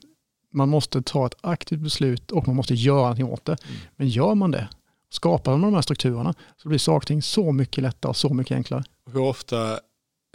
man 0.55 0.69
måste 0.69 1.01
ta 1.01 1.25
ett 1.25 1.35
aktivt 1.41 1.79
beslut 1.79 2.31
och 2.31 2.47
man 2.47 2.55
måste 2.55 2.73
göra 2.73 3.01
någonting 3.01 3.25
åt 3.25 3.45
det. 3.45 3.57
Mm. 3.63 3.77
Men 3.95 4.07
gör 4.07 4.35
man 4.35 4.51
det, 4.51 4.67
skapar 5.09 5.51
man 5.51 5.61
de 5.61 5.73
här 5.73 5.81
strukturerna, 5.81 6.33
så 6.57 6.69
blir 6.69 6.79
saker 6.79 7.03
och 7.03 7.07
ting 7.07 7.21
så 7.21 7.51
mycket 7.51 7.81
lättare 7.83 8.09
och 8.09 8.17
så 8.17 8.33
mycket 8.33 8.55
enklare. 8.55 8.83
Hur 9.11 9.21
ofta 9.21 9.79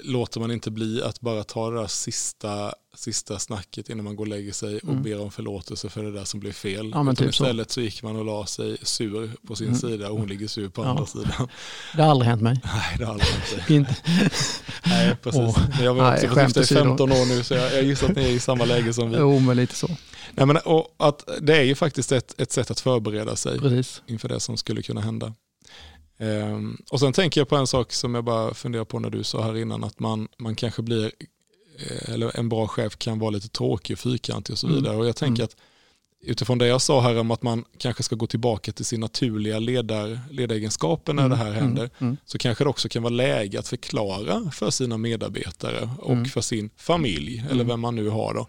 låter 0.03 0.41
man 0.41 0.51
inte 0.51 0.71
bli 0.71 1.03
att 1.03 1.21
bara 1.21 1.45
ta 1.45 1.71
det 1.71 1.81
där 1.81 1.87
sista, 1.87 2.75
sista 2.95 3.39
snacket 3.39 3.89
innan 3.89 4.05
man 4.05 4.17
går 4.17 4.25
och 4.25 4.29
lägger 4.29 4.53
sig 4.53 4.79
och 4.79 4.89
mm. 4.89 5.03
ber 5.03 5.21
om 5.21 5.31
förlåtelse 5.31 5.89
för 5.89 6.03
det 6.03 6.13
där 6.13 6.25
som 6.25 6.41
blev 6.41 6.53
fel. 6.53 6.91
Ja, 6.95 7.15
typ 7.15 7.31
istället 7.31 7.71
så. 7.71 7.75
så 7.75 7.81
gick 7.81 8.03
man 8.03 8.17
och 8.17 8.25
la 8.25 8.47
sig 8.47 8.77
sur 8.83 9.31
på 9.47 9.57
sin 9.57 9.67
mm. 9.67 9.79
sida 9.79 10.11
och 10.11 10.19
hon 10.19 10.29
ligger 10.29 10.49
sur 10.49 10.69
på 10.69 10.83
ja. 10.83 10.89
andra 10.89 11.07
sidan. 11.07 11.49
Det 11.97 12.03
har 12.03 12.11
aldrig 12.11 12.29
hänt 12.29 12.43
mig. 12.43 12.61
Nej, 12.65 12.97
det 12.99 13.05
har 13.05 13.13
aldrig 13.13 13.31
hänt 13.31 13.71
inte. 13.71 13.97
Nej, 14.87 15.17
precis. 15.23 15.41
Oh. 15.41 15.83
Jag 15.83 15.95
var 15.95 16.13
också 16.15 16.27
Nej, 16.35 16.63
i 16.63 16.65
15 16.65 17.13
år 17.13 17.27
nu 17.27 17.43
så 17.43 17.55
jag, 17.55 17.75
jag 17.75 17.83
gissar 17.83 18.09
att 18.09 18.17
ni 18.17 18.25
är 18.25 18.29
i 18.29 18.41
samma 18.41 18.65
läge 18.65 18.93
som 18.93 19.11
vi. 19.11 19.17
Jo, 19.19 19.39
men 19.39 19.57
lite 19.57 19.75
så. 19.75 19.89
Nej, 20.33 20.47
men, 20.47 20.57
och 20.57 20.95
att 20.97 21.29
det 21.41 21.57
är 21.57 21.63
ju 21.63 21.75
faktiskt 21.75 22.13
ett, 22.13 22.41
ett 22.41 22.53
sätt 22.53 22.71
att 22.71 22.81
förbereda 22.81 23.37
sig 23.37 23.59
precis. 23.59 24.03
inför 24.07 24.29
det 24.29 24.41
som 24.41 24.57
skulle 24.57 24.83
kunna 24.83 25.01
hända. 25.01 25.35
Um, 26.21 26.83
och 26.91 27.01
sen 27.01 27.13
tänker 27.13 27.41
jag 27.41 27.49
på 27.49 27.57
en 27.57 27.67
sak 27.67 27.93
som 27.93 28.15
jag 28.15 28.25
bara 28.25 28.55
funderar 28.55 28.85
på 28.85 28.99
när 28.99 29.11
du 29.11 29.25
sa 29.25 29.43
här 29.43 29.57
innan, 29.57 29.85
att 29.85 30.01
man, 30.01 30.29
man 30.39 30.55
kanske 30.55 30.83
blir, 30.83 31.13
eh, 31.79 32.15
eller 32.15 32.39
en 32.39 32.49
bra 32.49 32.69
chef 32.69 32.97
kan 32.99 33.19
vara 33.19 33.31
lite 33.31 33.49
tråkig 33.49 33.95
och 33.95 33.99
fyrkantig 33.99 34.53
och 34.53 34.59
så 34.59 34.67
mm. 34.67 34.77
vidare. 34.77 34.93
Mm. 34.93 35.01
Och 35.01 35.09
jag 35.09 35.17
tänker 35.17 35.43
mm. 35.43 35.45
att 35.45 35.57
utifrån 36.23 36.59
det 36.59 36.67
jag 36.67 36.83
sa 36.83 37.01
här 37.01 37.19
om 37.19 37.31
att 37.31 37.43
man 37.43 37.65
kanske 37.79 38.03
ska 38.03 38.17
gå 38.17 38.27
tillbaka 38.27 38.73
till 38.73 38.85
sin 38.85 39.01
naturliga 39.01 39.59
ledar, 39.59 40.21
ledaregenskaper 40.31 41.13
när 41.13 41.25
mm. 41.25 41.39
det 41.39 41.45
här 41.45 41.51
mm. 41.51 41.63
händer, 41.63 41.91
mm. 41.99 42.17
så 42.25 42.39
kanske 42.39 42.65
det 42.65 42.71
också 42.71 42.89
kan 42.89 43.03
vara 43.03 43.15
läge 43.15 43.59
att 43.59 43.69
förklara 43.69 44.51
för 44.51 44.71
sina 44.71 44.99
medarbetare 44.99 45.91
och 45.99 46.27
för 46.27 46.41
sin 46.41 46.71
familj, 46.77 47.45
eller 47.51 47.65
vem 47.65 47.81
man 47.81 47.97
nu 47.97 48.09
har 48.09 48.35
då, 48.35 48.49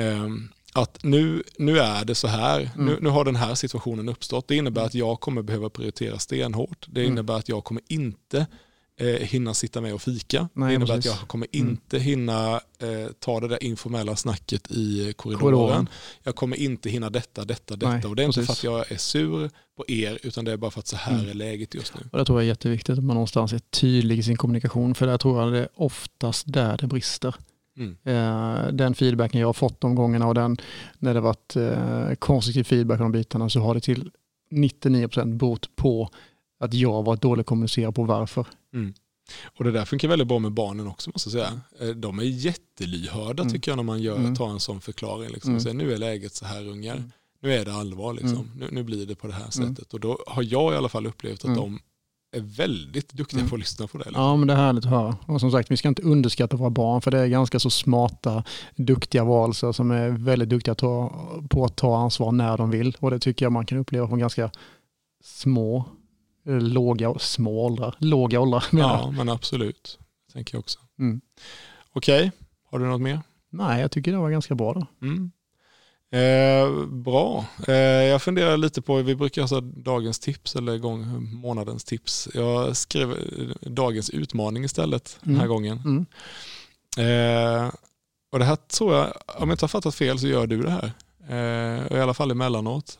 um, 0.00 0.48
att 0.76 1.02
nu, 1.02 1.42
nu 1.58 1.78
är 1.78 2.04
det 2.04 2.14
så 2.14 2.28
här, 2.28 2.60
mm. 2.60 2.86
nu, 2.86 2.98
nu, 3.00 3.08
har 3.08 3.24
den 3.24 3.36
här 3.36 3.54
situationen 3.54 4.08
uppstått. 4.08 4.48
Det 4.48 4.56
innebär 4.56 4.84
att 4.84 4.94
jag 4.94 5.20
kommer 5.20 5.42
behöva 5.42 5.70
prioritera 5.70 6.18
stenhårt. 6.18 6.86
Det 6.88 7.00
mm. 7.00 7.12
innebär 7.12 7.34
att 7.34 7.48
jag 7.48 7.64
kommer 7.64 7.82
inte 7.88 8.46
eh, 9.00 9.06
hinna 9.06 9.54
sitta 9.54 9.80
med 9.80 9.94
och 9.94 10.02
fika. 10.02 10.48
Nej, 10.52 10.68
det 10.68 10.74
innebär 10.74 10.94
precis. 10.94 11.12
att 11.12 11.18
jag 11.18 11.28
kommer 11.28 11.46
mm. 11.52 11.68
inte 11.68 11.98
hinna 11.98 12.54
eh, 12.78 13.12
ta 13.18 13.40
det 13.40 13.48
där 13.48 13.64
informella 13.64 14.16
snacket 14.16 14.70
i 14.70 15.12
korridoren. 15.16 15.40
korridoren. 15.40 15.88
Jag 16.22 16.36
kommer 16.36 16.56
inte 16.56 16.90
hinna 16.90 17.10
detta, 17.10 17.44
detta, 17.44 17.76
detta. 17.76 17.92
Nej, 17.92 18.04
och 18.04 18.16
det 18.16 18.22
är 18.22 18.26
precis. 18.26 18.40
inte 18.40 18.46
för 18.46 18.52
att 18.52 18.64
jag 18.64 18.92
är 18.92 18.96
sur 18.96 19.50
på 19.76 19.84
er, 19.88 20.18
utan 20.22 20.44
det 20.44 20.52
är 20.52 20.56
bara 20.56 20.70
för 20.70 20.80
att 20.80 20.86
så 20.86 20.96
här 20.96 21.18
mm. 21.18 21.30
är 21.30 21.34
läget 21.34 21.74
just 21.74 21.94
nu. 21.94 22.08
Och 22.12 22.18
det 22.18 22.24
tror 22.24 22.38
jag 22.38 22.44
är 22.44 22.48
jätteviktigt 22.48 22.98
att 22.98 23.04
man 23.04 23.14
någonstans 23.14 23.52
är 23.52 23.58
tydlig 23.58 24.18
i 24.18 24.22
sin 24.22 24.36
kommunikation, 24.36 24.94
för 24.94 25.06
där 25.06 25.18
tror 25.18 25.42
jag 25.42 25.52
det 25.52 25.58
är 25.58 25.68
oftast 25.74 26.52
där 26.52 26.76
det 26.76 26.86
brister. 26.86 27.34
Mm. 27.76 27.96
Eh, 28.04 28.72
den 28.72 28.94
feedbacken 28.94 29.40
jag 29.40 29.48
har 29.48 29.52
fått 29.52 29.80
de 29.80 29.94
gångerna 29.94 30.26
och 30.26 30.34
den, 30.34 30.56
när 30.98 31.14
det 31.14 31.20
varit 31.20 31.56
eh, 31.56 32.14
konstruktiv 32.18 32.64
feedback 32.64 32.98
de 32.98 33.12
bitarna 33.12 33.48
så 33.50 33.60
har 33.60 33.74
det 33.74 33.80
till 33.80 34.10
99% 34.50 35.08
99% 35.08 35.36
berott 35.38 35.76
på 35.76 36.10
att 36.60 36.74
jag 36.74 37.02
varit 37.02 37.22
dålig 37.22 37.46
kommunicera 37.46 37.92
på 37.92 38.04
varför. 38.04 38.46
Mm. 38.74 38.94
Och 39.58 39.64
det 39.64 39.70
där 39.72 39.84
funkar 39.84 40.08
väldigt 40.08 40.28
bra 40.28 40.38
med 40.38 40.52
barnen 40.52 40.86
också 40.86 41.10
måste 41.14 41.36
jag 41.38 41.46
säga. 41.48 41.60
Eh, 41.90 41.96
de 41.96 42.18
är 42.18 42.22
jättelyhörda 42.22 43.42
Mm. 43.42 43.52
tycker 43.52 43.70
jag 43.70 43.76
när 43.76 43.82
man 43.82 44.02
gör, 44.02 44.16
Mm. 44.16 44.34
tar 44.36 44.48
en 44.50 44.60
sån 44.60 44.80
förklaring. 44.80 45.30
Liksom. 45.30 45.50
Mm. 45.50 45.60
Så 45.60 45.72
nu 45.72 45.92
är 45.92 45.96
läget 45.98 46.34
så 46.34 46.44
här 46.44 46.68
ungar, 46.68 46.96
Mm. 46.96 47.10
nu 47.42 47.52
är 47.54 47.64
det 47.64 47.74
allvar 47.74 48.12
liksom. 48.12 48.30
Mm. 48.30 48.50
Nu, 48.58 48.68
nu 48.72 48.82
blir 48.82 49.06
det 49.06 49.14
på 49.14 49.26
det 49.26 49.32
här 49.32 49.40
Mm. 49.58 49.74
sättet. 49.74 49.94
Och 49.94 50.00
då 50.00 50.18
har 50.26 50.42
jag 50.42 50.72
i 50.74 50.76
alla 50.76 50.88
fall 50.88 51.06
upplevt 51.06 51.44
att 51.44 51.54
de 51.56 51.78
är 52.36 52.40
väldigt 52.40 53.12
duktiga 53.12 53.40
Mm. 53.40 53.50
på 53.50 53.54
att 53.56 53.60
lyssna 53.60 53.86
på 53.86 53.98
det. 53.98 54.04
Liksom. 54.04 54.22
Ja, 54.22 54.36
men 54.36 54.46
det 54.48 54.52
är 54.54 54.56
härligt 54.56 54.84
att 54.84 54.90
höra. 54.90 55.16
Och 55.26 55.40
som 55.40 55.50
sagt, 55.50 55.70
vi 55.70 55.76
ska 55.76 55.88
inte 55.88 56.02
underskatta 56.02 56.56
våra 56.56 56.70
barn, 56.70 57.00
för 57.02 57.10
det 57.10 57.18
är 57.18 57.26
ganska 57.26 57.58
så 57.58 57.70
smarta, 57.70 58.44
duktiga 58.76 59.24
varelser 59.24 59.72
som 59.72 59.90
är 59.90 60.08
väldigt 60.10 60.48
duktiga 60.48 60.74
på 60.74 61.64
att 61.64 61.76
ta 61.76 61.96
ansvar 61.98 62.32
när 62.32 62.56
de 62.58 62.70
vill. 62.70 62.96
Och 63.00 63.10
det 63.10 63.18
tycker 63.18 63.44
jag 63.44 63.52
man 63.52 63.66
kan 63.66 63.78
uppleva 63.78 64.08
från 64.08 64.18
ganska 64.18 64.50
små, 65.24 65.84
eh, 66.46 66.60
låga, 66.60 67.14
små 67.18 67.64
åldrar, 67.66 67.94
låga 67.98 68.40
åldrar 68.40 68.64
menar. 68.72 68.98
Ja, 68.98 69.10
men 69.10 69.28
absolut. 69.28 69.98
Tänker 70.32 70.54
jag 70.54 70.60
också. 70.60 70.78
Mm. 70.98 71.20
Okej, 71.92 72.30
har 72.70 72.78
du 72.78 72.84
något 72.86 73.00
mer? 73.00 73.20
Nej, 73.50 73.80
jag 73.80 73.90
tycker 73.90 74.12
det 74.12 74.18
var 74.18 74.30
ganska 74.30 74.54
bra 74.54 74.72
då. 74.74 74.86
Mm. 75.06 75.30
Eh, 76.18 76.86
bra. 76.86 77.44
Eh, 77.68 77.74
jag 77.74 78.22
funderar 78.22 78.56
lite 78.56 78.82
på, 78.82 78.94
vi 79.02 79.14
brukar 79.14 79.42
ha 79.42 79.48
så 79.48 79.60
dagens 79.60 80.18
tips 80.18 80.56
eller 80.56 80.78
gång, 80.78 81.28
månadens 81.34 81.84
tips. 81.84 82.28
Jag 82.34 82.76
skrev 82.76 83.10
eh, 83.12 83.16
dagens 83.70 84.10
utmaning 84.10 84.64
istället 84.64 85.18
den 85.22 85.34
här 85.36 85.42
Mm. 85.44 85.48
gången. 85.54 85.80
Mm. 85.84 86.06
Eh, 86.98 87.70
och 88.32 88.38
det 88.38 88.44
här 88.44 88.56
tror 88.56 88.94
jag, 88.94 89.06
om 89.26 89.48
jag 89.48 89.52
inte 89.52 89.62
har 89.64 89.68
fattat 89.68 89.94
fel 89.94 90.18
så 90.18 90.26
gör 90.26 90.46
du 90.46 90.62
det 90.62 90.70
här. 90.70 90.92
Eh, 91.28 91.96
I 91.98 92.00
alla 92.00 92.14
fall 92.14 92.30
emellanåt. 92.30 92.98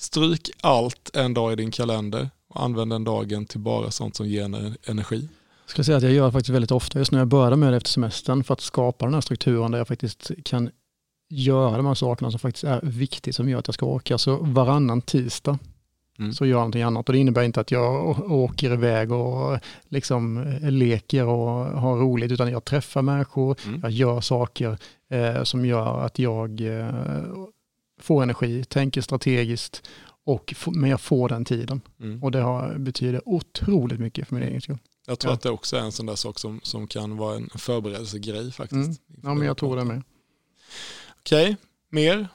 Stryk 0.00 0.50
allt 0.60 1.10
en 1.16 1.34
dag 1.34 1.52
i 1.52 1.56
din 1.56 1.70
kalender 1.70 2.30
och 2.48 2.62
använd 2.64 2.90
den 2.92 3.04
dagen 3.04 3.46
till 3.46 3.60
bara 3.60 3.90
sånt 3.90 4.16
som 4.16 4.26
ger 4.28 4.44
en- 4.44 4.76
energi. 4.84 5.28
Jag 5.64 5.70
ska 5.70 5.84
säga 5.84 5.96
att 5.96 6.02
jag 6.02 6.12
gör 6.12 6.26
det 6.26 6.32
faktiskt 6.32 6.54
väldigt 6.54 6.70
ofta 6.70 6.98
just 6.98 7.12
när 7.12 7.18
jag 7.18 7.28
började 7.28 7.56
med 7.56 7.72
det 7.72 7.76
efter 7.76 7.90
semestern 7.90 8.44
för 8.44 8.54
att 8.54 8.60
skapa 8.60 9.04
den 9.04 9.14
här 9.14 9.20
strukturen 9.20 9.70
där 9.70 9.78
jag 9.78 9.88
faktiskt 9.88 10.30
kan 10.44 10.70
göra 11.28 11.76
de 11.76 11.86
här 11.86 11.94
sakerna 11.94 12.30
som 12.30 12.40
faktiskt 12.40 12.64
är 12.64 12.80
viktigt 12.82 13.34
som 13.34 13.48
gör 13.48 13.58
att 13.58 13.68
jag 13.68 13.74
ska 13.74 13.86
orka. 13.86 14.18
Så 14.18 14.36
varannan 14.36 15.02
tisdag 15.02 15.58
Mm. 16.20 16.32
så 16.32 16.46
gör 16.46 16.50
jag 16.50 16.58
någonting 16.58 16.82
annat 16.82 17.08
och 17.08 17.12
det 17.12 17.18
innebär 17.18 17.42
inte 17.42 17.60
att 17.60 17.70
jag 17.70 18.20
åker 18.32 18.72
iväg 18.72 19.12
och 19.12 19.58
liksom 19.88 20.38
eh, 20.38 20.70
leker 20.70 21.24
och 21.26 21.48
har 21.80 21.96
roligt 21.96 22.32
utan 22.32 22.50
jag 22.50 22.64
träffar 22.64 23.02
människor, 23.02 23.56
Mm. 23.66 23.80
jag 23.82 23.90
gör 23.90 24.20
saker 24.20 24.78
eh, 25.10 25.42
som 25.42 25.66
gör 25.66 26.00
att 26.00 26.18
jag 26.18 26.60
eh, 26.60 26.90
får 28.00 28.22
energi, 28.22 28.64
tänker 28.64 29.00
strategiskt 29.00 29.88
och 30.24 30.54
men 30.66 30.90
jag 30.90 31.00
får 31.00 31.28
den 31.28 31.44
tiden 31.44 31.80
Mm. 32.00 32.22
och 32.22 32.30
det 32.30 32.40
har, 32.40 32.78
betyder 32.78 33.22
otroligt 33.28 34.00
mycket 34.00 34.28
för 34.28 34.34
min 34.34 34.44
egen 34.44 34.60
skull. 34.60 34.78
Jag 35.06 35.18
tror 35.18 35.30
Ja. 35.30 35.34
att 35.34 35.42
det 35.42 35.50
också 35.50 35.76
är 35.76 35.80
en 35.80 35.92
sån 35.92 36.06
där 36.06 36.14
sak 36.14 36.38
som, 36.38 36.60
som 36.62 36.86
kan 36.86 37.16
vara 37.16 37.36
en 37.36 37.48
förberedelsegrej 37.56 38.52
faktiskt. 38.52 39.00
Mm. 39.10 39.20
Ja 39.22 39.34
men 39.34 39.46
jag 39.46 39.56
tror 39.56 39.76
det 39.76 39.84
med. 39.84 40.02
Okej, 41.28 41.56
mer? 41.90 42.28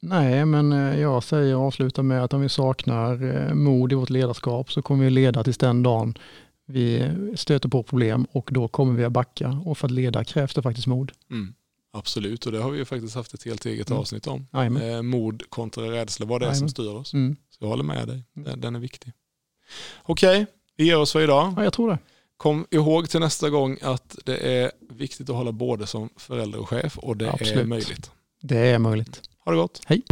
Nej, 0.00 0.44
men 0.44 0.72
eh, 0.72 1.00
jag 1.00 1.24
säger 1.24 1.56
och 1.56 1.62
avslutar 1.66 2.02
med 2.02 2.24
att 2.24 2.32
om 2.32 2.40
vi 2.40 2.48
saknar 2.48 3.24
eh, 3.48 3.54
mod 3.54 3.92
i 3.92 3.94
vårt 3.94 4.10
ledarskap 4.10 4.72
så 4.72 4.82
kommer 4.82 5.04
vi 5.04 5.10
leda 5.10 5.44
tills 5.44 5.58
den 5.58 5.82
dagen 5.82 6.18
vi 6.66 7.10
stöter 7.36 7.68
på 7.68 7.82
problem 7.82 8.26
och 8.32 8.48
då 8.52 8.68
kommer 8.68 8.94
vi 8.94 9.04
att 9.04 9.12
backa. 9.12 9.62
Och 9.64 9.78
för 9.78 9.86
att 9.86 9.90
leda 9.90 10.24
krävs 10.24 10.54
det 10.54 10.62
faktiskt 10.62 10.86
mod. 10.86 11.12
Mm. 11.30 11.54
Absolut, 11.92 12.46
och 12.46 12.52
det 12.52 12.58
har 12.58 12.70
vi 12.70 12.78
ju 12.78 12.84
faktiskt 12.84 13.14
haft 13.14 13.34
ett 13.34 13.44
helt 13.44 13.66
eget 13.66 13.90
Mm. 13.90 14.00
avsnitt 14.00 14.26
om. 14.26 14.46
Eh, 14.52 15.02
mod 15.02 15.42
kontra 15.50 15.90
rädsla, 15.90 16.26
vad 16.26 16.40
det 16.40 16.46
är 16.46 16.52
som 16.54 16.68
styr 16.68 16.88
oss. 16.94 17.12
Mm. 17.14 17.36
Så 17.50 17.64
jag 17.64 17.68
håller 17.68 17.84
med 17.84 18.08
dig, 18.08 18.22
Mm. 18.36 18.48
den, 18.50 18.60
den 18.60 18.76
är 18.76 18.80
viktig. 18.80 19.12
Okej, 20.02 20.46
vi 20.76 20.84
ger 20.84 20.98
oss 20.98 21.12
för 21.12 21.20
idag. 21.20 21.54
Ja, 21.56 21.64
jag 21.64 21.72
tror 21.72 21.90
det. 21.90 21.98
Kom 22.38 22.66
ihåg 22.70 23.10
till 23.10 23.20
nästa 23.20 23.50
gång 23.50 23.78
att 23.82 24.16
det 24.24 24.36
är 24.36 24.70
viktigt 24.90 25.30
att 25.30 25.36
hålla 25.36 25.52
både 25.52 25.86
som 25.86 26.08
förälder 26.16 26.58
och 26.60 26.68
chef 26.68 26.98
och 26.98 27.16
det 27.16 27.26
är 27.26 27.32
Absolut. 27.32 27.68
möjligt. 27.68 28.10
Det 28.42 28.58
är 28.58 28.78
möjligt. 28.78 29.20
Ha 29.44 29.52
det 29.52 29.58
gott. 29.58 29.80
Hej. 29.86 30.02